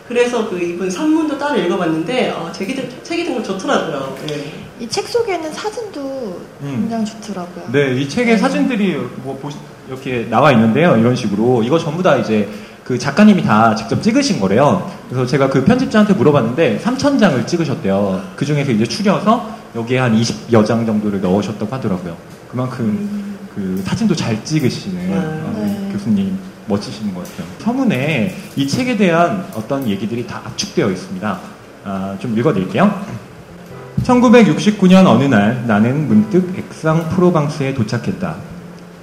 그래서 0.09 0.49
그 0.49 0.59
이분 0.61 0.91
산문도 0.91 1.39
따로 1.39 1.59
읽어봤는데 1.61 2.31
어, 2.31 2.51
책이 2.53 2.75
된- 2.75 2.91
책이 3.03 3.25
정말 3.25 3.45
좋더라고요. 3.45 4.17
네. 4.27 4.53
이책 4.81 5.07
속에는 5.09 5.53
사진도 5.53 6.41
음. 6.63 6.89
굉장히 6.89 7.05
좋더라고요. 7.07 7.65
네, 7.73 7.95
이 8.01 8.09
책에 8.09 8.37
사진들이 8.37 8.97
뭐 9.23 9.39
보시- 9.41 9.57
이렇게 9.89 10.27
나와 10.29 10.51
있는데요. 10.53 10.97
이런 10.97 11.15
식으로 11.15 11.63
이거 11.63 11.79
전부 11.79 12.03
다 12.03 12.17
이제 12.17 12.49
그 12.93 12.99
작가님이 12.99 13.43
다 13.43 13.75
직접 13.75 14.03
찍으신 14.03 14.39
거래요. 14.39 14.87
그래서 15.09 15.25
제가 15.25 15.49
그 15.49 15.65
편집자한테 15.65 16.13
물어봤는데 16.13 16.79
3천 16.85 17.19
장을 17.19 17.47
찍으셨대요. 17.47 18.23
그 18.37 18.45
중에서 18.45 18.71
이제 18.71 18.85
추려서 18.85 19.49
여기에 19.75 19.99
한 19.99 20.15
20여 20.15 20.67
장 20.67 20.85
정도를 20.85 21.23
넣으셨다고 21.23 21.75
하더라고요. 21.75 22.15
그만큼 22.51 23.39
그 23.55 23.83
사진도 23.83 24.15
잘 24.15 24.45
찍으시는 24.45 25.11
어, 25.11 25.53
네. 25.57 25.89
교수님 25.91 26.37
멋지시는 26.67 27.15
것 27.15 27.25
같아요. 27.25 27.47
서문에 27.61 28.37
이 28.57 28.69
책에 28.69 28.99
대한 28.99 29.47
어떤 29.55 29.89
얘기들이 29.89 30.27
다 30.27 30.43
압축되어 30.45 30.91
있습니다. 30.91 31.41
아, 31.87 32.17
좀 32.19 32.39
읽어드릴게요. 32.39 32.93
1969년 34.03 35.07
어느 35.07 35.25
날 35.25 35.65
나는 35.67 36.09
문득 36.09 36.59
액상 36.59 37.09
프로방스에 37.09 37.73
도착했다. 37.73 38.37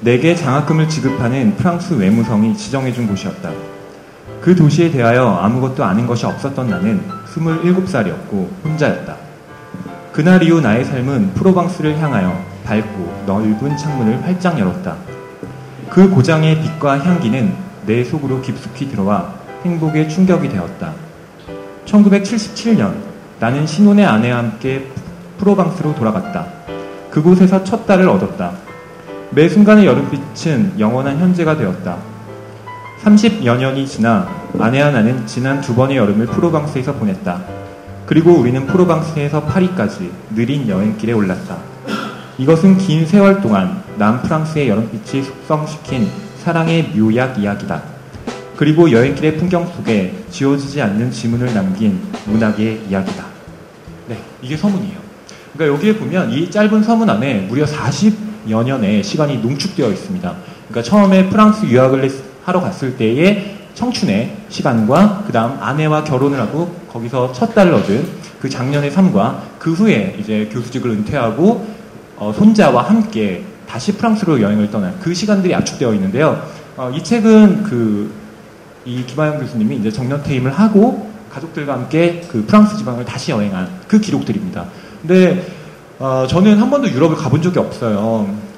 내게 0.01 0.35
장학금을 0.35 0.87
지급하는 0.87 1.55
프랑스 1.55 1.95
외무성이 1.95 2.55
지정해준 2.55 3.07
곳이었다. 3.07 3.68
그 4.41 4.55
도시에 4.55 4.89
대하여 4.89 5.27
아무것도 5.41 5.83
아는 5.83 6.07
것이 6.07 6.25
없었던 6.25 6.69
나는 6.69 7.01
27살이었고 7.25 8.47
혼자였다. 8.63 9.15
그날 10.13 10.41
이후 10.43 10.61
나의 10.61 10.85
삶은 10.85 11.33
프로방스를 11.33 11.99
향하여 11.99 12.43
밝고 12.65 13.23
넓은 13.25 13.77
창문을 13.77 14.23
활짝 14.23 14.57
열었다. 14.59 14.95
그 15.89 16.09
고장의 16.09 16.61
빛과 16.61 16.99
향기는 16.99 17.53
내 17.85 18.03
속으로 18.03 18.41
깊숙이 18.41 18.89
들어와 18.89 19.33
행복의 19.65 20.09
충격이 20.09 20.49
되었다. 20.49 20.93
1977년 21.85 22.93
나는 23.39 23.65
신혼의 23.65 24.05
아내와 24.05 24.37
함께 24.37 24.87
프로방스로 25.37 25.95
돌아갔다. 25.95 26.45
그곳에서 27.09 27.63
첫 27.63 27.85
딸을 27.85 28.07
얻었다. 28.07 28.53
매 29.31 29.49
순간의 29.49 29.85
여름빛은 29.85 30.79
영원한 30.79 31.17
현재가 31.19 31.57
되었다. 31.57 31.97
30여 33.03 33.57
년이 33.57 33.87
지나 33.87 34.27
아내와 34.59 34.91
나는 34.91 35.25
지난 35.25 35.61
두 35.61 35.73
번의 35.75 35.97
여름을 35.97 36.25
프로방스에서 36.27 36.93
보냈다. 36.95 37.41
그리고 38.05 38.33
우리는 38.33 38.65
프로방스에서 38.65 39.43
파리까지 39.43 40.11
느린 40.35 40.67
여행길에 40.67 41.13
올랐다. 41.13 41.57
이것은 42.37 42.77
긴 42.77 43.05
세월 43.05 43.41
동안 43.41 43.83
남프랑스의 43.97 44.69
여름빛이 44.69 45.23
숙성시킨 45.23 46.07
사랑의 46.43 46.91
묘약 46.95 47.39
이야기다. 47.39 47.83
그리고 48.57 48.91
여행길의 48.91 49.37
풍경 49.37 49.65
속에 49.67 50.13
지워지지 50.29 50.81
않는 50.81 51.11
지문을 51.11 51.53
남긴 51.53 52.01
문학의 52.25 52.81
이야기다. 52.89 53.23
네, 54.07 54.17
이게 54.41 54.57
서문이에요. 54.57 54.97
그러니까 55.53 55.75
여기에 55.77 55.95
보면 55.97 56.31
이 56.31 56.49
짧은 56.49 56.83
서문 56.83 57.09
안에 57.09 57.45
무려 57.47 57.65
40여 57.65 58.63
년의 58.65 59.03
시간이 59.03 59.37
농축되어 59.37 59.89
있습니다. 59.89 60.35
그러니까 60.69 60.89
처음에 60.89 61.29
프랑스 61.29 61.65
유학을 61.65 62.03
했- 62.03 62.28
하러 62.49 62.61
갔을 62.61 62.97
때의 62.97 63.57
청춘의 63.73 64.35
시간과 64.49 65.23
그 65.25 65.31
다음 65.31 65.57
아내와 65.61 66.03
결혼을 66.03 66.39
하고 66.39 66.75
거기서 66.91 67.31
첫 67.31 67.55
딸을 67.55 67.73
얻은 67.73 68.05
그 68.41 68.49
작년의 68.49 68.91
삶과 68.91 69.43
그 69.57 69.73
후에 69.73 70.17
이제 70.19 70.49
교수직을 70.51 70.91
은퇴하고 70.91 71.67
어, 72.17 72.33
손자와 72.37 72.83
함께 72.83 73.43
다시 73.67 73.93
프랑스로 73.93 74.41
여행을 74.41 74.69
떠난 74.71 74.99
그 74.99 75.13
시간들이 75.13 75.55
압축되어 75.55 75.93
있는데요. 75.93 76.41
어, 76.75 76.91
이 76.93 77.03
책은 77.03 77.63
그 77.63 78.29
이 78.85 79.05
김하영 79.05 79.39
교수님이 79.39 79.77
이제 79.77 79.91
정년 79.91 80.23
퇴임을 80.23 80.51
하고 80.51 81.09
가족들과 81.29 81.73
함께 81.73 82.21
그 82.27 82.45
프랑스 82.45 82.77
지방을 82.77 83.05
다시 83.05 83.31
여행한 83.31 83.67
그 83.87 83.99
기록들입니다. 83.99 84.65
근데 85.01 85.45
어, 85.99 86.25
저는 86.27 86.57
한 86.57 86.69
번도 86.69 86.89
유럽을 86.89 87.15
가본 87.15 87.41
적이 87.41 87.59
없어요. 87.59 87.97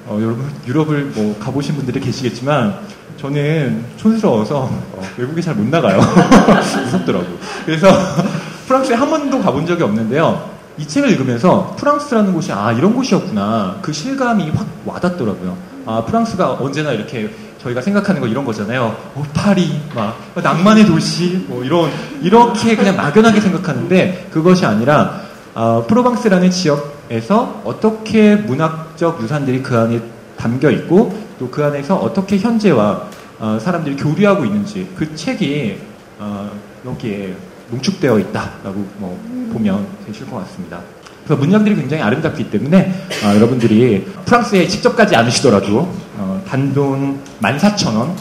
어, 0.06 0.20
여러분 0.22 0.46
유럽을 0.66 1.12
뭐 1.16 1.38
가보신 1.40 1.76
분들이 1.76 2.00
계시겠지만 2.00 2.80
저는 3.18 3.84
촌스러워서 3.98 4.70
어, 4.72 5.04
외국에 5.18 5.42
잘 5.42 5.56
못 5.56 5.68
나가요. 5.68 6.00
무섭더라고. 6.86 7.26
그래서 7.66 7.88
프랑스에 8.68 8.96
한 8.96 9.10
번도 9.10 9.42
가본 9.42 9.66
적이 9.66 9.84
없는데요. 9.84 10.50
이 10.78 10.88
책을 10.88 11.10
읽으면서 11.12 11.76
프랑스라는 11.78 12.34
곳이 12.34 12.52
아 12.52 12.72
이런 12.72 12.94
곳이었구나 12.96 13.78
그 13.82 13.92
실감이 13.92 14.50
확 14.52 14.66
와닿더라고요. 14.86 15.58
아 15.86 16.04
프랑스가 16.06 16.54
언제나 16.54 16.92
이렇게 16.94 17.30
저희가 17.62 17.82
생각하는 17.82 18.22
거 18.22 18.28
이런 18.28 18.44
거잖아요. 18.46 18.96
어, 19.14 19.24
파리, 19.34 19.70
막 19.94 20.18
낭만의 20.34 20.86
도시, 20.86 21.46
뭐 21.48 21.64
이런 21.64 21.92
이렇게 22.24 22.76
그냥 22.76 22.96
막연하게 22.96 23.40
생각하는데 23.42 24.30
그것이 24.32 24.66
아니라 24.66 25.22
어, 25.54 25.86
프로방스라는 25.88 26.50
지역에서 26.50 27.62
어떻게 27.66 28.36
문학적 28.36 29.22
유산들이 29.22 29.62
그 29.62 29.78
안에 29.78 30.02
담겨 30.38 30.72
있고 30.72 31.14
또 31.42 31.50
그 31.50 31.66
안에서 31.66 31.96
어떻게 31.96 32.38
현재와 32.38 33.08
어, 33.40 33.58
사람들이 33.60 33.96
교류하고 33.96 34.46
있는지 34.46 34.88
그 34.96 35.16
책이 35.16 35.76
어, 36.20 36.52
여기에 36.86 37.36
농축되어 37.72 38.20
있다라고 38.20 38.86
뭐 38.98 39.20
보면 39.52 39.88
되실 40.06 40.30
것 40.30 40.38
같습니다. 40.38 40.80
그래서 41.26 41.42
문장들이 41.42 41.76
굉장히 41.76 42.04
아름답기 42.04 42.52
때문에 42.52 42.94
어, 43.26 43.36
여러분들이 43.36 44.06
프랑스에 44.26 44.68
직접 44.68 44.96
가지 44.96 45.16
않으시더라도 45.16 45.92
어, 46.18 46.44
단돈 46.48 47.20
14,000원, 47.42 48.14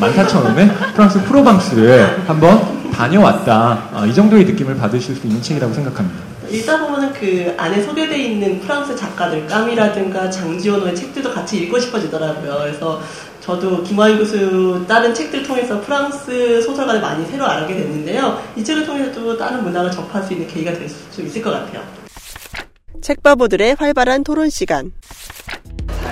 14,000원에 0.00 0.94
프랑스 0.94 1.22
프로방스를 1.22 2.24
한번 2.26 2.90
다녀왔다. 2.90 3.90
어, 3.92 4.06
이 4.06 4.12
정도의 4.12 4.44
느낌을 4.44 4.76
받으실 4.76 5.14
수 5.14 5.24
있는 5.28 5.40
책이라고 5.40 5.72
생각합니다. 5.72 6.29
읽다 6.50 6.80
보면은 6.80 7.12
그 7.12 7.54
안에 7.56 7.80
소개되어 7.82 8.16
있는 8.16 8.60
프랑스 8.60 8.96
작가들, 8.96 9.46
까미라든가 9.46 10.28
장지원호의 10.30 10.94
책들도 10.96 11.30
같이 11.32 11.58
읽고 11.62 11.78
싶어지더라고요. 11.78 12.58
그래서 12.62 13.00
저도 13.40 13.82
김화인 13.82 14.18
교수 14.18 14.84
다른 14.88 15.14
책들 15.14 15.42
통해서 15.44 15.80
프랑스 15.80 16.60
소설가를 16.62 17.00
많이 17.00 17.24
새로 17.26 17.46
알게 17.46 17.74
됐는데요. 17.74 18.42
이 18.56 18.64
책을 18.64 18.84
통해서도 18.84 19.36
다른 19.38 19.62
문학을 19.62 19.90
접할 19.90 20.22
수 20.22 20.32
있는 20.32 20.46
계기가 20.48 20.72
될 20.72 20.88
수 20.88 21.22
있을 21.22 21.40
것 21.42 21.50
같아요. 21.50 21.82
책바보들의 23.00 23.76
활발한 23.78 24.24
토론 24.24 24.50
시간. 24.50 24.92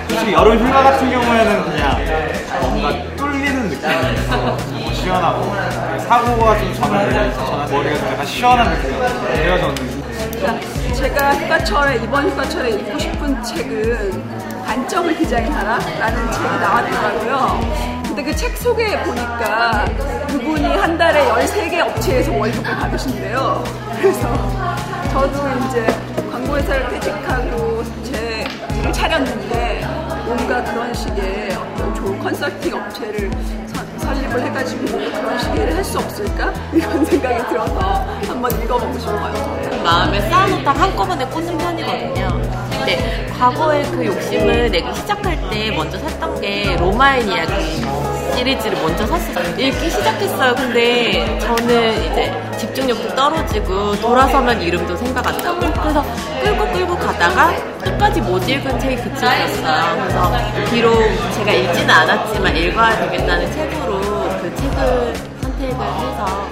솔직히 0.07 0.33
여름 0.33 0.57
휴가 0.57 0.83
같은 0.83 1.09
경우에는 1.11 1.63
그냥 1.63 1.97
뭔가 2.61 3.15
뚫리는 3.15 3.69
느낌이어서 3.69 4.57
뭐 4.71 4.93
시원하고 4.93 5.99
사고가 6.07 6.59
좀 6.59 6.73
전환 6.73 7.09
머리가 7.71 7.97
좀 7.97 8.07
약간 8.07 8.25
시원한 8.25 8.75
느낌이에요 8.75 9.57
저는 9.59 9.98
제가 10.95 11.33
휴가철에 11.35 11.95
이번 12.03 12.29
휴가철에 12.29 12.69
읽고 12.71 12.97
싶은 12.99 13.43
책은 13.43 14.63
관점을 14.65 15.17
디자인하라 15.17 15.77
라는 15.99 16.31
책이 16.31 16.43
나왔더라고요. 16.45 17.59
근데 18.05 18.23
그책 18.23 18.57
속에 18.57 19.01
보니까 19.03 19.85
그분이 20.27 20.65
한 20.77 20.97
달에 20.97 21.27
13개 21.29 21.79
업체에서 21.79 22.31
월급을 22.33 22.63
받으신대요. 22.75 23.63
그래서 23.97 24.29
저도 25.11 25.49
이제 25.67 25.85
광고회사를 26.31 26.89
퇴직하고 26.89 27.83
제 28.03 28.45
일을 28.79 28.93
차렸는데 28.93 29.81
뭔가 30.25 30.63
그런 30.63 30.93
식의 30.93 31.55
어떤 31.55 31.95
좋은 31.95 32.19
컨설팅 32.19 32.75
업체를 32.75 33.31
서- 33.67 33.78
설립을 34.09 34.41
해가지고 34.41 34.85
그런 34.85 35.55
일을 35.55 35.75
할수 35.75 35.99
없을까? 35.99 36.51
이런 36.73 37.05
생각이 37.05 37.47
들어서 37.49 37.79
한번 38.27 38.51
읽어보고 38.63 38.99
싶어요. 38.99 39.81
마음에 39.83 40.21
쌓아놓다 40.29 40.71
한꺼번에 40.71 41.25
꽂는 41.25 41.57
편이거든요. 41.57 42.41
근데 42.71 43.27
과거에 43.37 43.83
그 43.83 44.05
욕심을 44.05 44.71
내기 44.71 44.93
시작할 44.95 45.49
때 45.49 45.71
먼저 45.71 45.97
샀던 45.99 46.41
게 46.41 46.75
로마의 46.77 47.27
이야기 47.27 47.83
시리즈를 48.35 48.81
먼저 48.81 49.05
샀어요. 49.05 49.43
읽기 49.57 49.89
시작했어요. 49.89 50.55
근데 50.55 51.39
저는 51.39 52.03
이제 52.05 52.57
집중력도 52.57 53.15
떨어지고 53.15 53.95
돌아서면 53.99 54.61
이름도 54.61 54.95
생각 54.97 55.27
안 55.27 55.37
나고 55.37 55.59
그래서 55.59 56.05
끌고 56.41 56.71
끌고 56.71 56.97
가다가 56.97 57.51
끝까지 57.99 58.21
못 58.21 58.47
읽은 58.47 58.79
책이 58.79 58.95
그 58.95 59.03
책이었어요. 59.15 59.97
그래서 59.99 60.31
비록 60.71 60.95
제가 61.35 61.51
읽지는 61.51 61.89
않았지만 61.89 62.55
읽어야 62.55 62.97
되겠다는 62.97 63.51
책으로 63.51 63.99
그 64.41 64.55
책을 64.55 65.13
선택을 65.41 65.75
해서 65.75 66.49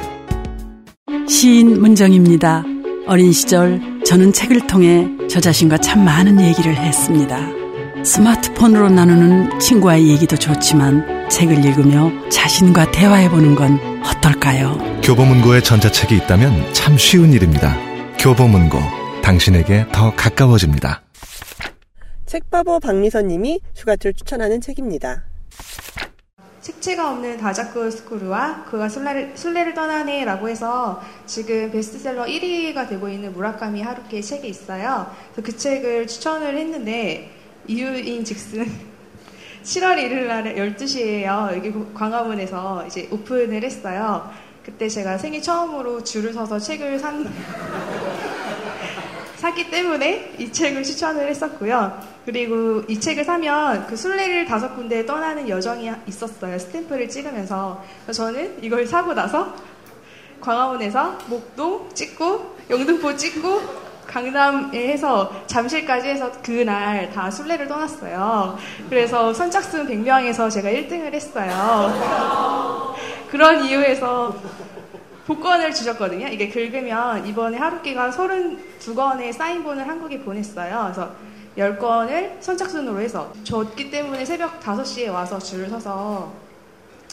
시인 1.28 1.80
문정입니다. 1.80 2.64
어린 3.08 3.32
시절 3.32 3.82
저는 4.06 4.34
책을 4.34 4.68
통해 4.68 5.08
저 5.30 5.40
자신과 5.40 5.78
참 5.78 6.04
많은 6.04 6.42
얘기를 6.42 6.76
했습니다. 6.76 7.40
스마트폰으로 8.04 8.90
나누는 8.90 9.60
친구와의 9.60 10.10
얘기도 10.10 10.36
좋지만 10.36 11.30
책을 11.30 11.64
읽으며 11.64 12.12
자신과 12.30 12.92
대화해보는 12.92 13.56
건 13.56 13.80
어떨까요? 14.06 14.78
교보문고에 15.02 15.62
전자책이 15.62 16.16
있다면 16.18 16.74
참 16.74 16.98
쉬운 16.98 17.34
일입니다. 17.34 17.76
교보문고, 18.20 18.80
당신에게 19.22 19.86
더 19.92 20.14
가까워집니다. 20.16 21.02
책바보 22.28 22.82
박미선님이 22.82 23.62
휴가철 23.74 24.14
추천하는 24.14 24.60
책입니다. 24.60 25.24
색채가 26.60 27.12
없는 27.12 27.38
다자크 27.38 27.90
스쿠르와 27.90 28.66
그가 28.66 28.90
술래를, 28.90 29.32
술래를 29.38 29.74
떠나네 29.74 30.26
라고 30.26 30.50
해서 30.50 31.02
지금 31.26 31.72
베스트셀러 31.72 32.26
1위가 32.26 32.90
되고 32.90 33.08
있는 33.08 33.32
무라카미 33.32 33.82
하루키의 33.82 34.22
책이 34.22 34.46
있어요. 34.50 35.10
그 35.36 35.56
책을 35.56 36.08
추천을 36.08 36.58
했는데 36.58 37.32
이유인 37.66 38.26
즉슨 38.26 38.66
7월 39.64 39.96
1일 39.96 40.28
날에 40.28 40.56
12시에요. 40.56 41.56
여기 41.56 41.74
광화문에서 41.94 42.88
이제 42.88 43.08
오픈을 43.10 43.64
했어요. 43.64 44.30
그때 44.66 44.90
제가 44.90 45.18
생일 45.18 45.42
처음으로 45.42 46.04
줄을 46.04 46.34
서서 46.34 46.60
책을 46.60 47.00
산 47.00 47.26
샀기 49.38 49.70
때문에 49.70 50.34
이 50.40 50.52
책을 50.52 50.84
추천을 50.84 51.28
했었고요. 51.30 52.00
그리고 52.26 52.82
이 52.88 53.00
책을 53.00 53.24
사면 53.24 53.86
그 53.88 53.96
순례를 53.96 54.46
다섯 54.46 54.76
군데에 54.76 55.06
떠나는 55.06 55.48
여정이 55.48 55.92
있었어요. 56.08 56.58
스탬프를 56.58 57.08
찍으면서. 57.08 57.84
저는 58.12 58.58
이걸 58.62 58.86
사고 58.86 59.14
나서 59.14 59.54
광화문에서 60.42 61.20
목동 61.28 61.90
찍고 61.94 62.58
영등포 62.70 63.16
찍고 63.16 63.88
강남에 64.08 64.88
해서 64.88 65.32
잠실까지 65.48 66.08
해서 66.08 66.32
그날 66.42 67.12
다 67.12 67.30
순례를 67.30 67.68
떠났어요. 67.68 68.58
그래서 68.90 69.34
선착순 69.34 69.88
100명에서 69.88 70.50
제가 70.50 70.70
1등을 70.70 71.14
했어요. 71.14 72.96
그런 73.30 73.64
이유에서 73.66 74.34
복권을 75.28 75.74
주셨거든요. 75.74 76.28
이게 76.28 76.48
긁으면 76.48 77.28
이번에 77.28 77.58
하루키가 77.58 78.12
32권의 78.12 79.34
사인본을 79.34 79.86
한국에 79.86 80.20
보냈어요. 80.22 80.84
그래서 80.86 81.12
10권을 81.58 82.42
선착순으로 82.42 83.02
해서 83.02 83.34
줬기 83.44 83.92
때문에 83.92 84.24
새벽 84.24 84.62
5시에 84.62 85.12
와서 85.12 85.38
줄을 85.38 85.70
서서 85.70 86.32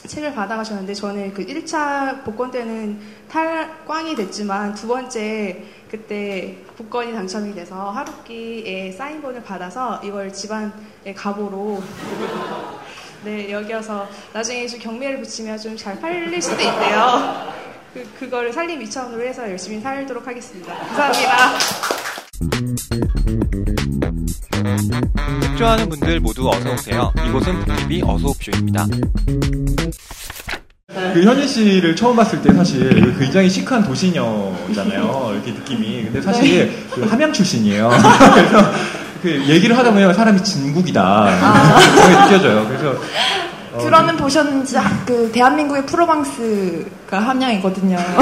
책을 0.07 0.33
받아가셨는데 0.33 0.93
저는 0.93 1.33
그 1.33 1.45
1차 1.45 2.23
복권 2.23 2.51
때는 2.51 3.01
탈꽝이 3.29 4.15
됐지만 4.15 4.73
두 4.75 4.87
번째 4.87 5.63
그때 5.89 6.57
복권이 6.77 7.11
당첨이 7.11 7.53
돼서 7.53 7.89
하루키의 7.89 8.93
사인본을 8.93 9.43
받아서 9.43 9.99
이걸 10.03 10.31
집안의 10.31 11.15
가보로 11.15 11.81
네 13.25 13.51
여기어서 13.51 14.07
나중에 14.31 14.67
좀 14.67 14.79
경매를 14.79 15.19
붙이면 15.21 15.57
좀 15.57 15.75
잘 15.75 15.99
팔릴 15.99 16.39
수도 16.41 16.61
있대요. 16.61 17.74
그, 17.95 18.05
그거를 18.19 18.51
살림 18.51 18.83
2차원으로 18.83 19.21
해서 19.21 19.49
열심히 19.49 19.79
살도록 19.79 20.27
하겠습니다. 20.27 20.73
감사합니다. 20.73 21.57
책 25.41 25.57
좋아하는 25.57 25.87
분들 25.87 26.19
모두 26.19 26.49
어서 26.49 26.73
오세요. 26.73 27.13
이곳은 27.25 27.63
북TV 27.63 28.01
어서 28.05 28.27
옵쇼입니다. 28.27 28.85
그 30.87 31.23
현진 31.23 31.47
씨를 31.47 31.95
처음 31.95 32.17
봤을 32.17 32.41
때 32.41 32.53
사실 32.53 33.17
굉장히 33.17 33.49
시크한 33.49 33.85
도시녀잖아요. 33.85 35.31
이렇게 35.33 35.51
느낌이. 35.53 36.03
근데 36.03 36.21
사실 36.21 36.77
그 36.91 37.01
함양 37.05 37.31
출신이에요. 37.31 37.91
그래서 38.35 38.71
그 39.21 39.45
얘기를 39.47 39.77
하다 39.77 39.91
보면 39.91 40.13
사람이 40.13 40.43
진국이다. 40.43 41.85
그게 41.95 42.25
느껴져요. 42.25 42.67
그래서 42.67 42.89
어, 42.89 43.44
들어는 43.79 44.17
보셨는지 44.17 44.77
아, 44.77 44.83
그 45.05 45.29
대한민국의 45.31 45.85
프로방스가 45.85 47.19
함양이거든요. 47.19 47.97
어, 47.97 48.21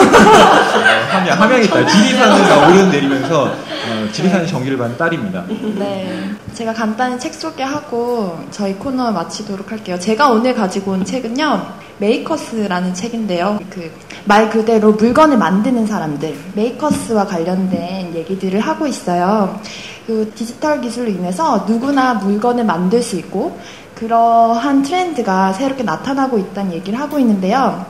함양, 1.10 1.42
함양에 1.42 1.64
있다. 1.64 1.86
지리산을 1.86 2.70
오르 2.70 2.84
내리면서 2.92 3.44
어, 3.46 4.12
지리산의 4.12 4.48
정기를 4.48 4.78
받은 4.78 4.98
딸입니다. 4.98 5.46
네. 5.78 6.30
제가 6.54 6.74
간단히 6.74 7.20
책 7.20 7.34
소개하고 7.34 8.40
저희 8.52 8.74
코너 8.76 9.12
마치도록 9.12 9.72
할게요. 9.72 9.98
제가 10.00 10.30
오늘 10.30 10.54
가지고 10.54 10.92
온 10.92 11.06
책은요. 11.06 11.84
Makers라는 12.00 12.94
책인데요. 12.94 13.60
그 13.70 13.92
말 14.26 14.50
그대로 14.50 14.94
물건을 14.94 15.38
만드는 15.38 15.86
사람들, 15.86 16.34
Makers와 16.54 17.26
관련된 17.26 18.16
얘기들을 18.16 18.60
하고 18.62 18.88
있어요. 18.88 19.60
그 20.08 20.32
디지털 20.36 20.80
기술로 20.82 21.10
인해서 21.10 21.66
누구나 21.68 22.14
물건을 22.14 22.64
만들 22.64 23.02
수 23.02 23.18
있고 23.18 23.58
그러한 23.96 24.84
트렌드가 24.84 25.54
새롭게 25.54 25.84
나타나고 25.84 26.38
있다는 26.38 26.74
얘기를 26.74 27.00
하고 27.00 27.20
있는데요. 27.20 27.86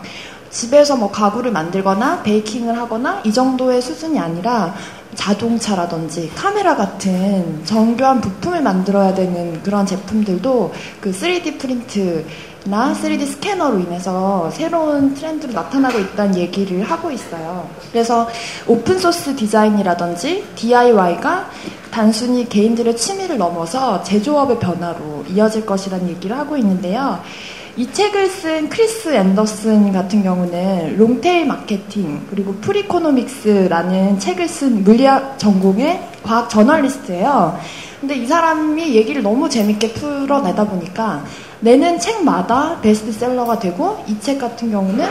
집에서 0.53 0.95
뭐 0.95 1.11
가구를 1.11 1.51
만들거나 1.51 2.21
baking을 2.21 2.77
하거나 2.77 3.21
이 3.25 3.33
정도의 3.33 3.81
수준이 3.81 4.19
아니라 4.19 4.73
자동차라든지 5.15 6.31
카메라 6.35 6.75
같은 6.75 7.63
정교한 7.65 8.21
부품을 8.21 8.61
만들어야 8.61 9.13
되는 9.13 9.61
그런 9.63 9.85
제품들도 9.85 10.73
그 11.01 11.11
3D 11.11 11.59
프린트나 11.59 12.93
3D 12.93 13.25
스캐너로 13.25 13.79
인해서 13.79 14.49
새로운 14.51 15.13
트렌드로 15.13 15.53
나타나고 15.53 15.99
있다는 15.99 16.37
얘기를 16.37 16.83
하고 16.83 17.11
있어요. 17.11 17.67
그래서 17.91 18.27
open 18.67 18.94
source 18.94 19.35
디자인이라든지 19.35 20.45
DIY가 20.55 21.49
단순히 21.91 22.47
개인들의 22.49 22.95
취미를 22.97 23.37
넘어서 23.37 24.01
제조업의 24.03 24.59
변화로 24.59 25.25
이어질 25.29 25.65
것이라는 25.65 26.09
얘기를 26.09 26.37
하고 26.37 26.57
있는데요. 26.57 27.19
이 27.75 27.91
책을 27.91 28.27
쓴 28.29 28.69
크리스 28.69 29.09
앤더슨 29.15 29.91
같은 29.91 30.21
경우는 30.21 30.95
long 30.97 31.22
tail 31.22 31.47
마케팅 31.47 32.21
그리고 32.29 32.53
Freeconomics라는 32.55 34.19
책을 34.19 34.47
쓴 34.47 34.83
물리학 34.83 35.39
전공의 35.39 36.07
과학 36.21 36.49
저널리스트예요. 36.51 37.57
근데 37.99 38.15
이 38.15 38.27
사람이 38.27 38.95
얘기를 38.95 39.23
너무 39.23 39.49
재밌게 39.49 39.93
풀어내다 39.93 40.65
보니까 40.67 41.23
내는 41.61 41.99
책마다 41.99 42.79
베스트셀러가 42.81 43.57
되고 43.59 44.03
이 44.07 44.17
책 44.19 44.37
같은 44.39 44.69
경우는 44.69 45.07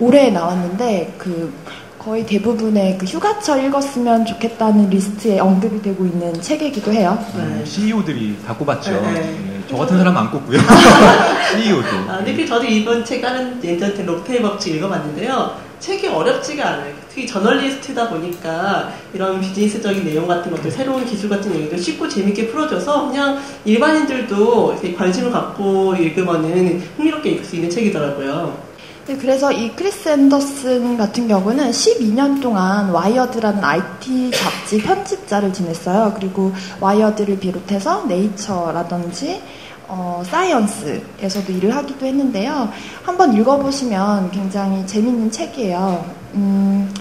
올해 0.00 0.30
나왔는데 0.30 1.14
그 1.18 1.52
거의 1.98 2.24
대부분의 2.24 2.96
그 2.98 3.04
휴가철 3.04 3.64
읽었으면 3.64 4.24
좋겠다는 4.24 4.88
리스트에 4.88 5.38
언급이 5.40 5.82
되고 5.82 6.06
있는 6.06 6.40
책이기도 6.40 6.92
해요. 6.92 7.18
CEO들이 7.64 8.36
다 8.46 8.54
꼽았죠. 8.54 8.92
네. 8.92 9.55
네, 9.66 9.68
저 9.68 9.76
같은 9.76 9.98
사람 9.98 10.16
안 10.16 10.30
꼽고요. 10.30 10.58
CEO들. 11.52 11.88
아, 12.08 12.18
근데 12.18 12.34
그 12.34 12.46
저도 12.46 12.64
이번 12.64 13.04
책 13.04 13.20
다른 13.20 13.62
예전에 13.62 14.04
long 14.04 14.23
tail 14.23 14.42
법칙 14.42 14.76
읽어봤는데요. 14.76 15.66
책이 15.80 16.06
어렵지가 16.06 16.66
않아요. 16.66 16.94
특히 17.08 17.26
저널리스트다 17.26 18.08
보니까 18.08 18.92
이런 19.12 19.40
비즈니스적인 19.40 20.04
내용 20.04 20.26
같은 20.26 20.50
것들, 20.50 20.70
새로운 20.70 21.04
기술 21.04 21.28
같은 21.28 21.52
내용들 21.52 21.78
쉽고 21.78 22.08
재밌게 22.08 22.48
풀어줘서 22.48 23.08
그냥 23.08 23.38
일반인들도 23.64 24.80
관심을 24.96 25.30
갖고 25.30 25.94
읽으면은 25.94 26.82
흥미롭게 26.96 27.30
읽을 27.30 27.44
수 27.44 27.56
있는 27.56 27.68
책이더라고요. 27.68 28.65
네, 29.06 29.16
그래서 29.16 29.52
이 29.52 29.70
크리스 29.76 30.08
앤더슨 30.08 30.96
같은 30.96 31.28
경우는 31.28 31.70
12년 31.70 32.42
동안 32.42 32.90
와이어드라는 32.90 33.62
IT 33.62 34.32
잡지 34.32 34.82
편집자를 34.82 35.52
지냈어요. 35.52 36.12
그리고 36.16 36.52
와이어드를 36.80 37.38
비롯해서 37.38 38.04
네이처라든지 38.06 39.40
어, 39.86 40.24
사이언스에서도 40.26 41.52
일을 41.52 41.76
하기도 41.76 42.04
했는데요. 42.04 42.68
한번 43.04 43.32
읽어보시면 43.32 44.32
굉장히 44.32 44.84
재밌는 44.84 45.30
책이에요. 45.30 46.04
음, 46.34 46.92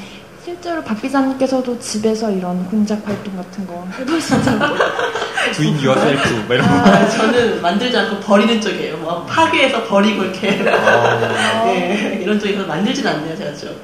실제로 0.46 0.84
박 0.84 1.02
기자님께서도 1.02 1.80
집에서 1.80 2.30
이런 2.30 2.64
공작 2.70 3.02
활동 3.08 3.36
같은 3.36 3.66
거 3.66 4.06
Do 5.58 5.71
it 5.71 5.84
yourself. 5.84 6.46
뭐 6.46 6.56
이런 6.56 6.68
거. 6.68 6.74
아, 6.76 7.10
저는 7.10 7.62
만들지 7.64 7.98
않고 7.98 8.20
버리는 8.20 8.62
쪽이에요. 8.62 8.98
뭐 8.98 9.26
파괴해서 9.26 9.84
버리고 9.86 10.24
이렇게 10.24 10.52
네, 10.62 12.20
이런 12.22 12.40
쪽에서 12.40 12.64
만들진 12.68 13.08
않네요, 13.08 13.36
제가 13.36 13.56
좀. 13.56 13.76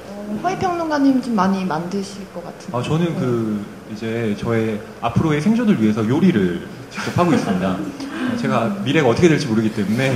허위 0.44 0.56
평론가님 0.56 1.20
좀 1.20 1.34
많이 1.34 1.64
만드실 1.64 2.32
것 2.32 2.44
같은데. 2.44 2.78
아, 2.78 2.80
저는 2.80 3.18
그 3.18 3.64
이제 3.92 4.36
저의 4.38 4.80
앞으로의 5.00 5.40
생존을 5.40 5.82
위해서 5.82 6.08
요리를 6.08 6.64
직접 6.90 7.18
하고 7.18 7.32
있습니다. 7.32 7.68
어, 7.70 8.36
제가 8.40 8.76
미래가 8.84 9.08
어떻게 9.08 9.28
될지 9.28 9.48
모르기 9.48 9.72
때문에 9.72 10.14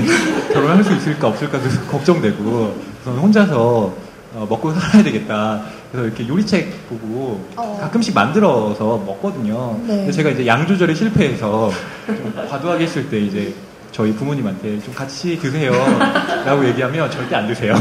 결혼할 0.52 0.84
수 0.84 0.92
있을까 0.94 1.26
없을까 1.26 1.58
걱정되고 1.90 2.82
저는 3.04 3.18
혼자서 3.18 4.05
어, 4.36 4.46
먹고 4.48 4.70
살아야 4.74 5.02
되겠다. 5.02 5.62
그래서 5.90 6.06
이렇게 6.08 6.28
요리책 6.28 6.90
보고 6.90 7.42
어. 7.56 7.78
가끔씩 7.80 8.14
만들어서 8.14 9.02
먹거든요. 9.06 9.80
네. 9.86 9.96
근데 9.96 10.12
제가 10.12 10.28
이제 10.28 10.46
양 10.46 10.66
조절에 10.66 10.94
실패해서 10.94 11.70
좀 12.06 12.34
과도하게 12.48 12.84
했을 12.84 13.08
때 13.08 13.18
이제 13.18 13.54
저희 13.92 14.12
부모님한테 14.12 14.78
좀 14.80 14.92
같이 14.94 15.38
드세요. 15.38 15.72
라고 16.44 16.66
얘기하면 16.68 17.10
절대 17.10 17.34
안 17.34 17.46
드세요. 17.46 17.74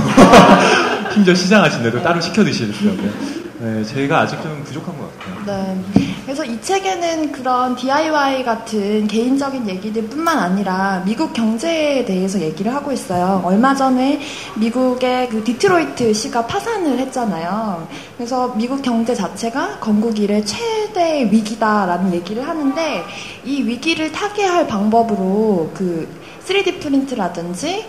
심지어 1.13 1.35
시장 1.35 1.61
하신데도 1.63 2.01
따로 2.01 2.21
시켜 2.21 2.41
드시더라고요. 2.41 3.11
네, 3.59 3.83
제가 3.83 4.21
아직 4.21 4.41
좀 4.41 4.63
부족한 4.63 4.97
것 4.97 5.09
같아요. 5.19 5.45
네. 5.93 6.14
그래서 6.25 6.43
이 6.43 6.59
책에는 6.59 7.31
그런 7.31 7.75
DIY 7.75 8.43
같은 8.43 9.07
개인적인 9.07 9.69
얘기들 9.69 10.07
뿐만 10.07 10.39
아니라 10.39 11.03
미국 11.05 11.33
경제에 11.33 12.03
대해서 12.03 12.41
얘기를 12.41 12.73
하고 12.73 12.91
있어요. 12.91 13.43
얼마 13.45 13.75
전에 13.75 14.19
미국의 14.55 15.29
그 15.29 15.43
디트로이트 15.43 16.11
시가 16.15 16.47
파산을 16.47 16.97
했잖아요. 16.97 17.88
그래서 18.17 18.51
미국 18.55 18.81
경제 18.81 19.13
자체가 19.13 19.77
건국 19.79 20.17
이래 20.17 20.43
최대 20.43 21.29
위기다라는 21.31 22.11
얘기를 22.15 22.47
하는데 22.47 23.03
이 23.43 23.61
위기를 23.61 24.11
타개할 24.11 24.65
방법으로 24.65 25.69
그 25.75 26.09
3D 26.43 26.79
프린트라든지 26.81 27.85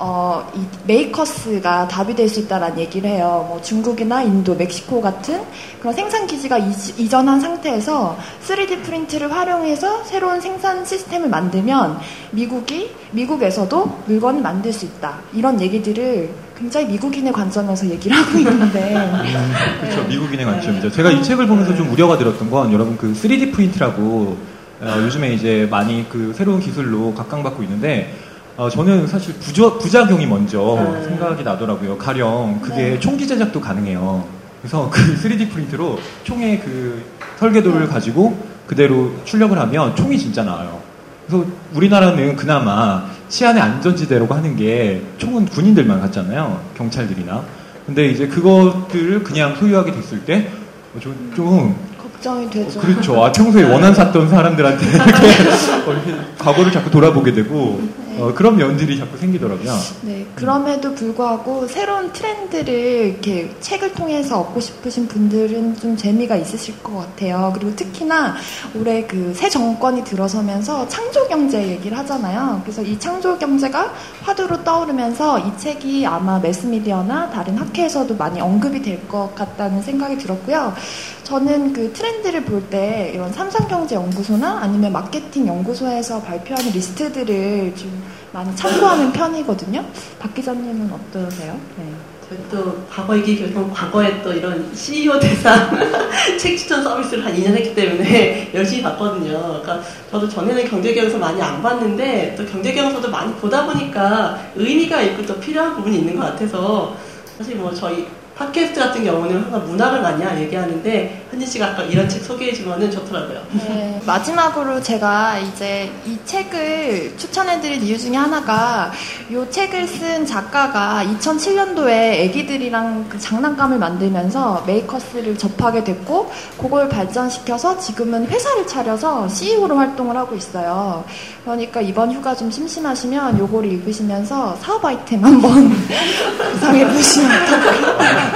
어, 0.00 0.48
이 0.54 0.60
makers가 0.86 1.88
답이 1.88 2.14
될 2.14 2.28
수 2.28 2.40
있다라는 2.40 2.78
얘기를 2.78 3.08
해요. 3.08 3.46
뭐 3.48 3.60
중국이나 3.62 4.22
인도, 4.22 4.54
멕시코 4.54 5.00
같은 5.00 5.42
그런 5.80 5.94
생산 5.94 6.26
기지가 6.26 6.58
이, 6.58 7.08
전한 7.08 7.40
상태에서 7.40 8.18
3D 8.46 8.82
프린트를 8.82 9.32
활용해서 9.32 10.04
새로운 10.04 10.40
생산 10.40 10.84
시스템을 10.84 11.28
만들면 11.30 11.98
미국이 12.32 12.90
미국에서도 13.12 13.98
물건을 14.06 14.42
만들 14.42 14.72
수 14.72 14.84
있다. 14.84 15.18
이런 15.32 15.58
얘기들을 15.60 16.28
굉장히 16.58 16.86
미국인의 16.88 17.32
관점에서 17.32 17.88
얘기를 17.88 18.16
하고 18.16 18.38
있는데 18.38 18.94
그렇죠. 19.80 20.02
미국인의 20.08 20.44
관점이죠. 20.44 20.90
제가 20.90 21.10
이 21.12 21.22
책을 21.22 21.46
보면서 21.46 21.74
좀 21.74 21.90
우려가 21.90 22.18
들었던 22.18 22.50
건 22.50 22.72
여러분 22.72 22.96
그 22.98 23.12
3D 23.12 23.52
프린트라고 23.54 24.36
어, 24.80 24.94
요즘에 24.98 25.32
이제 25.32 25.66
많이 25.70 26.06
그 26.08 26.32
새로운 26.36 26.60
기술로 26.60 27.14
각광받고 27.14 27.62
있는데 27.64 28.12
어, 28.58 28.68
저는 28.68 29.06
사실 29.06 29.34
부조, 29.34 29.78
부작용이 29.78 30.26
먼저 30.26 30.58
네. 30.92 31.04
생각이 31.04 31.44
나더라고요. 31.44 31.96
가령 31.96 32.58
그게 32.60 32.74
네. 32.74 32.98
총기 32.98 33.24
제작도 33.24 33.60
가능해요. 33.60 34.26
그래서 34.60 34.90
그 34.92 35.00
3D 35.14 35.48
프린트로 35.52 35.96
총의 36.24 36.58
그 36.58 37.00
설계도를 37.38 37.86
가지고 37.86 38.36
그대로 38.66 39.12
출력을 39.24 39.56
하면 39.56 39.94
총이 39.94 40.18
진짜 40.18 40.42
나와요. 40.42 40.80
그래서 41.28 41.46
우리나라는 41.72 42.34
그나마 42.34 43.04
치안의 43.28 43.62
안전지대라고 43.62 44.34
하는 44.34 44.56
게 44.56 45.02
총은 45.18 45.46
군인들만 45.46 46.00
갖잖아요. 46.00 46.60
경찰들이나. 46.76 47.44
근데 47.86 48.06
이제 48.08 48.26
그것들을 48.26 49.22
그냥 49.22 49.54
소유하게 49.54 49.92
됐을 49.92 50.24
때, 50.24 50.50
어, 50.96 50.98
좀, 50.98 51.32
좀 51.36 51.76
걱정이 51.96 52.50
되죠. 52.50 52.80
그렇죠. 52.80 53.24
아, 53.24 53.30
평소에 53.30 53.62
원한 53.70 53.94
샀던 53.94 54.28
사람들한테 54.28 54.84
어, 55.86 55.92
이렇게 55.92 56.16
과거를 56.38 56.72
자꾸 56.72 56.90
돌아보게 56.90 57.32
되고, 57.32 57.80
어, 58.18 58.34
그런 58.34 58.56
면들이 58.56 58.98
자꾸 58.98 59.16
생기더라고요. 59.16 59.76
네, 60.02 60.26
그럼에도 60.34 60.94
불구하고 60.94 61.66
새로운 61.68 62.12
트렌드를 62.12 62.72
이렇게 62.74 63.50
책을 63.60 63.92
통해서 63.94 64.40
얻고 64.40 64.60
싶으신 64.60 65.06
분들은 65.08 65.76
좀 65.76 65.96
재미가 65.96 66.36
있으실 66.36 66.82
것 66.82 66.96
같아요. 66.96 67.52
그리고 67.54 67.74
특히나 67.76 68.34
올해 68.74 69.04
그 69.06 69.32
새 69.34 69.48
정권이 69.48 70.02
들어서면서 70.04 70.88
창조 70.88 71.26
경제 71.28 71.62
얘기를 71.68 71.96
하잖아요. 71.98 72.60
그래서 72.64 72.82
이 72.82 72.98
창조 72.98 73.38
경제가 73.38 73.92
화두로 74.22 74.64
떠오르면서 74.64 75.38
이 75.38 75.56
책이 75.58 76.04
아마 76.06 76.38
매스미디어나 76.40 77.30
다른 77.30 77.56
학회에서도 77.56 78.16
많이 78.16 78.40
언급이 78.40 78.82
될 78.82 78.98
것 79.08 79.32
같다는 79.34 79.80
생각이 79.80 80.18
들었고요. 80.18 80.74
저는 81.22 81.72
그 81.72 81.92
트렌드를 81.92 82.44
볼 82.44 82.58
때 82.68 83.12
이런 83.14 83.32
삼성경제연구소나 83.32 84.58
아니면 84.60 84.92
마케팅 84.92 85.46
연구소에서 85.46 86.20
발표하는 86.22 86.72
리스트들을 86.72 87.74
좀 87.76 88.02
많이 88.32 88.54
참고하는 88.54 89.12
편이거든요. 89.12 89.84
박 90.18 90.34
기자님은 90.34 90.90
어떠세요? 90.92 91.58
네. 91.76 91.92
저희 92.28 92.38
또 92.50 92.84
과거 92.90 93.16
얘기 93.16 93.38
결국 93.38 93.72
과거에 93.72 94.22
또 94.22 94.34
이런 94.34 94.70
CEO 94.74 95.18
대상 95.18 95.70
책 96.38 96.58
추천 96.58 96.82
서비스를 96.82 97.24
한 97.24 97.34
2년 97.34 97.54
했기 97.56 97.74
때문에 97.74 98.50
열심히 98.54 98.82
봤거든요. 98.82 99.38
그러니까 99.62 99.80
저도 100.10 100.28
전에는 100.28 100.68
경제경영서 100.68 101.16
많이 101.16 101.40
안 101.40 101.62
봤는데 101.62 102.34
또 102.36 102.44
경제경영서도 102.44 103.10
많이 103.10 103.32
보다 103.36 103.64
보니까 103.64 104.38
의미가 104.56 105.00
있고 105.02 105.24
또 105.24 105.40
필요한 105.40 105.74
부분이 105.76 105.98
있는 105.98 106.16
것 106.16 106.22
같아서 106.22 106.94
사실 107.38 107.56
뭐 107.56 107.72
저희 107.72 108.06
팟캐스트 108.38 108.78
같은 108.78 109.04
경우는 109.04 109.42
항상 109.42 109.66
문학을 109.66 110.00
많이 110.00 110.42
얘기하는데 110.42 111.26
현진 111.30 111.48
씨가 111.48 111.66
아까 111.66 111.82
이런 111.82 112.08
책 112.08 112.22
소개해주면은 112.22 112.88
좋더라고요. 112.88 113.42
네, 113.52 114.00
마지막으로 114.06 114.80
제가 114.80 115.38
이제 115.38 115.90
이 116.06 116.16
책을 116.24 117.14
추천해드릴 117.16 117.82
이유 117.82 117.98
중에 117.98 118.16
하나가 118.16 118.92
이 119.28 119.50
책을 119.50 119.88
쓴 119.88 120.24
작가가 120.24 121.04
2007년도에 121.04 121.90
애기들이랑 121.90 123.08
그 123.08 123.18
장난감을 123.18 123.78
만들면서 123.78 124.62
메이커스를 124.68 125.36
접하게 125.36 125.82
됐고 125.82 126.30
그걸 126.60 126.88
발전시켜서 126.88 127.78
지금은 127.78 128.28
회사를 128.28 128.68
차려서 128.68 129.28
CEO로 129.28 129.76
활동을 129.76 130.16
하고 130.16 130.36
있어요. 130.36 131.04
그러니까 131.44 131.80
이번 131.80 132.12
휴가 132.12 132.36
좀 132.36 132.50
심심하시면 132.50 133.38
요거를 133.38 133.72
읽으시면서 133.72 134.56
사업 134.60 134.84
아이템 134.84 135.24
한번 135.24 135.70
구상해 136.52 136.86
보시면 136.86 137.30
어떨까요? 137.42 138.27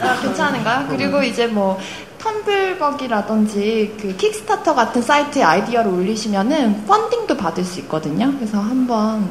아, 0.00 0.20
괜찮은가요? 0.20 0.86
그리고 0.88 1.22
이제 1.22 1.46
뭐 1.46 1.78
텀블벅이라든지 2.18 3.96
그 4.00 4.16
킥스타터 4.16 4.74
같은 4.74 5.02
사이트에 5.02 5.42
아이디어를 5.42 5.90
올리시면은 5.90 6.84
펀딩도 6.86 7.36
받을 7.36 7.64
수 7.64 7.80
있거든요. 7.80 8.32
그래서 8.36 8.58
한번 8.58 9.28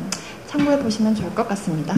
참고해 0.47 0.79
보시면 0.79 1.15
좋을 1.15 1.33
것 1.35 1.47
같습니다. 1.49 1.93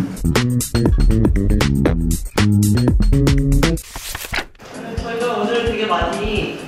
저희가 5.01 5.33
오늘 5.37 5.65
되게 5.65 5.85
많이 5.85 6.59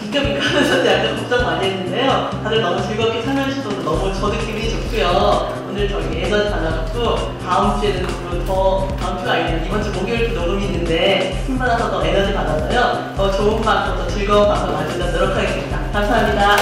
비껴비껴하면서 0.00 0.86
약간 0.86 1.16
걱정 1.16 1.44
많이 1.44 1.66
했는데요. 1.70 2.30
다들 2.42 2.60
너무 2.60 2.82
즐겁게 2.86 3.22
참여해 3.24 3.50
주셔서 3.54 3.82
너무 3.82 4.12
저도 4.14 4.38
기분이 4.38 4.70
좋고요. 4.70 5.41
오늘 5.72 5.88
저희 5.88 6.22
에너지 6.22 6.50
받아갖고 6.50 7.38
다음 7.42 7.80
주에는 7.80 8.06
더 8.44 8.86
다음 9.00 9.18
주가 9.18 9.32
아니라 9.32 9.64
이번 9.64 9.82
주 9.82 9.90
목요일 9.92 10.34
녹음이 10.34 10.66
있는데 10.66 11.42
힘받아서 11.46 11.90
더 11.90 12.04
에너지 12.04 12.34
받아서요. 12.34 13.14
더 13.16 13.30
좋은 13.32 13.62
방송, 13.62 13.96
더 13.96 14.06
즐거운 14.06 14.48
방송 14.48 14.70
만들도록 14.74 15.12
노력하겠습니다. 15.12 15.80
감사합니다. 15.94 16.56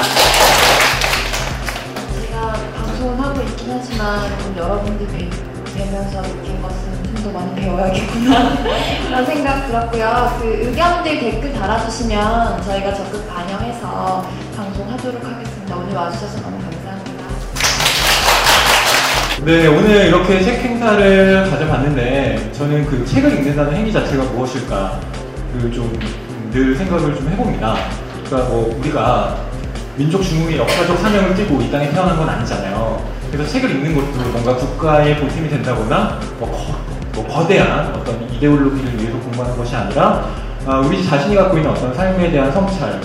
제가 2.20 2.52
방송을 2.76 3.20
하고 3.20 3.40
있긴 3.42 3.70
하지만 3.72 4.56
여러분들이 4.56 5.28
뵈면서 5.74 6.22
느낀 6.22 6.62
것은 6.62 7.00
좀 7.02 7.20
더 7.20 7.30
많이 7.32 7.54
배워야겠구나 7.56 8.56
그런 9.08 9.26
생각 9.26 9.66
들었고요. 9.66 10.38
그 10.40 10.46
의견들 10.68 11.18
댓글 11.18 11.52
달아주시면 11.52 12.62
저희가 12.62 12.94
적극 12.94 13.28
반영해서 13.28 14.24
방송하도록 14.56 15.22
하겠습니다. 15.22 15.76
오늘 15.76 15.94
와주셔서 15.96 16.40
너무 16.40 16.52
감사합니다. 16.62 16.79
네, 19.44 19.66
오늘 19.68 20.06
이렇게 20.08 20.42
책 20.42 20.60
행사를 20.62 21.48
가져봤는데 21.50 22.50
저는 22.52 22.84
그 22.86 23.04
책을 23.06 23.32
읽는다는 23.38 23.74
행위 23.74 23.92
자체가 23.92 24.22
무엇일까 24.24 25.00
그 25.52 25.70
좀 25.72 25.90
늘 26.52 26.74
생각을 26.74 27.14
좀 27.14 27.28
해봅니다. 27.28 27.76
그러니까 28.26 28.50
뭐 28.50 28.76
우리가 28.80 29.36
민족 29.96 30.20
중흥의 30.20 30.58
역사적 30.58 30.98
사명을 30.98 31.32
띠고 31.36 31.62
이 31.62 31.70
땅에 31.70 31.88
태어난 31.90 32.16
건 32.16 32.28
아니잖아요. 32.28 33.06
그래서 33.30 33.48
책을 33.52 33.70
읽는 33.70 33.94
것도 33.94 34.30
뭔가 34.32 34.56
국가의 34.56 35.16
보탬이 35.18 35.48
된다거나 35.48 36.18
뭐, 36.40 36.50
거, 36.50 36.76
뭐 37.14 37.24
거대한 37.32 37.94
어떤 37.94 38.28
이데올로기를 38.32 38.98
위해서 39.00 39.16
공부하는 39.20 39.56
것이 39.56 39.76
아니라 39.76 40.28
아, 40.66 40.78
우리 40.80 41.04
자신이 41.04 41.36
갖고 41.36 41.56
있는 41.56 41.70
어떤 41.70 41.94
삶에 41.94 42.32
대한 42.32 42.50
성찰을 42.50 43.00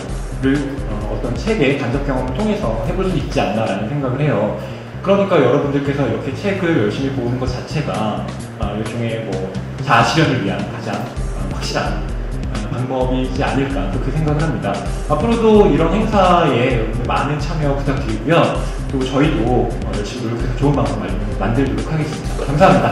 어, 0.90 1.16
어떤 1.20 1.36
책의 1.36 1.78
간접 1.78 2.04
경험을 2.08 2.34
통해서 2.34 2.84
해볼 2.88 3.12
수 3.12 3.16
있지 3.16 3.40
않나라는 3.40 3.88
생각을 3.90 4.20
해요. 4.22 4.60
그러니까 5.06 5.36
여러분들께서 5.38 6.08
이렇게 6.08 6.34
책을 6.34 6.84
열심히 6.86 7.12
보는 7.12 7.40
것 7.40 7.46
자체가 7.48 8.26
아, 8.60 8.72
일종의 8.72 9.26
뭐 9.26 9.54
자아 9.86 10.04
실현을 10.04 10.44
위한 10.44 10.58
가장 10.72 10.96
아, 10.96 11.54
확실한 11.54 11.86
아, 11.94 12.70
방법이지 12.72 13.44
않을까 13.44 13.92
그렇게 13.92 14.10
생각을 14.14 14.42
합니다. 14.42 14.74
앞으로도 15.08 15.68
이런 15.68 15.94
행사에 15.94 16.92
많은 17.08 17.40
참여 17.40 17.76
부탁드리고요. 17.76 18.64
또 18.92 19.06
저희도 19.06 19.44
어, 19.52 19.92
열심히 19.96 20.24
노력해서 20.28 20.56
좋은 20.58 20.76
만- 20.76 21.38
만들도록 21.40 21.94
하겠습니다. 21.94 22.46
감사합니다. 22.48 22.92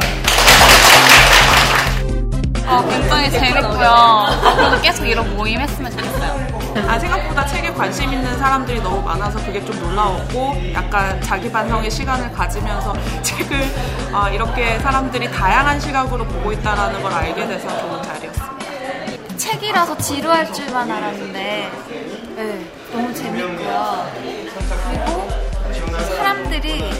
어, 2.67 2.85
굉장히 2.89 3.31
재밌고요. 3.31 3.87
앞으로도 3.87 4.81
계속 4.81 5.05
이런 5.07 5.35
모임 5.35 5.59
했으면 5.59 5.89
좋겠어요. 5.89 6.52
아, 6.87 6.97
생각보다 6.97 7.45
책에 7.45 7.71
관심 7.71 8.11
있는 8.11 8.37
사람들이 8.37 8.81
너무 8.81 9.01
많아서 9.01 9.39
그게 9.45 9.63
좀 9.63 9.79
놀라웠고 9.79 10.55
약간 10.73 11.21
자기 11.21 11.51
반성의 11.51 11.89
시간을 11.89 12.31
가지면서 12.31 12.93
책을 13.21 13.61
아, 14.11 14.29
이렇게 14.29 14.79
사람들이 14.79 15.29
다양한 15.31 15.79
시각으로 15.79 16.25
보고 16.25 16.51
있다는 16.51 17.01
걸 17.01 17.11
알게 17.13 17.47
돼서 17.47 17.67
좋은 17.79 18.01
자리였습니다. 18.01 18.63
책이라서 19.37 19.97
지루할 19.97 20.51
줄만 20.53 20.89
알았는데 20.89 21.71
네, 22.35 22.71
너무 22.91 23.13
재밌고요. 23.13 24.07
그리고 24.89 25.22
사람들이 25.99 26.91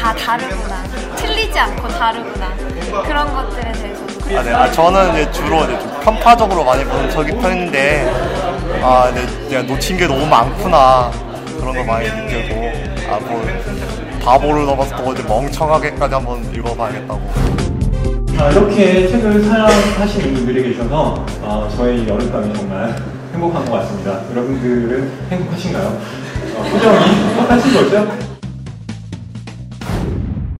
다 0.00 0.14
다르구나. 0.14 0.82
틀리지 1.16 1.58
않고 1.58 1.88
다르구나. 1.88 2.52
그런 3.06 3.34
것들에 3.34 3.72
대해서도 3.72 4.14
아, 4.38 4.42
네. 4.42 4.52
아, 4.52 4.70
저는 4.70 5.12
이제 5.12 5.32
주로 5.32 5.64
이제 5.64 5.78
좀 5.78 6.00
편파적으로 6.02 6.64
많이 6.64 6.84
보는 6.84 7.10
저기 7.10 7.32
편인데, 7.32 8.10
아, 8.82 9.10
네, 9.14 9.26
내가 9.48 9.62
놓친 9.62 9.96
게 9.96 10.06
너무 10.06 10.26
많구나. 10.26 11.10
그런 11.58 11.74
거 11.76 11.84
많이 11.84 12.08
느끼고, 12.08 12.72
아, 13.10 13.18
뭐, 13.20 13.42
바보를 14.24 14.64
넘어서 14.66 14.96
또 14.96 15.12
이제 15.12 15.22
멍청하게까지 15.24 16.14
한번 16.14 16.44
읽어봐야겠다고. 16.54 17.32
아, 18.38 18.48
이렇게 18.50 19.08
책을 19.08 19.44
사랑하시는 19.44 20.34
분들이 20.34 20.74
계셔서 20.74 21.24
어, 21.42 21.68
저희 21.76 22.06
여름밤이 22.08 22.52
정말 22.54 22.96
행복한 23.32 23.64
것 23.64 23.72
같습니다. 23.78 24.20
여러분들은 24.30 25.12
행복하신가요? 25.30 26.23
어, 26.56 26.62
표정이 26.62 27.36
똑같은 27.36 27.74
거죠? 27.74 28.33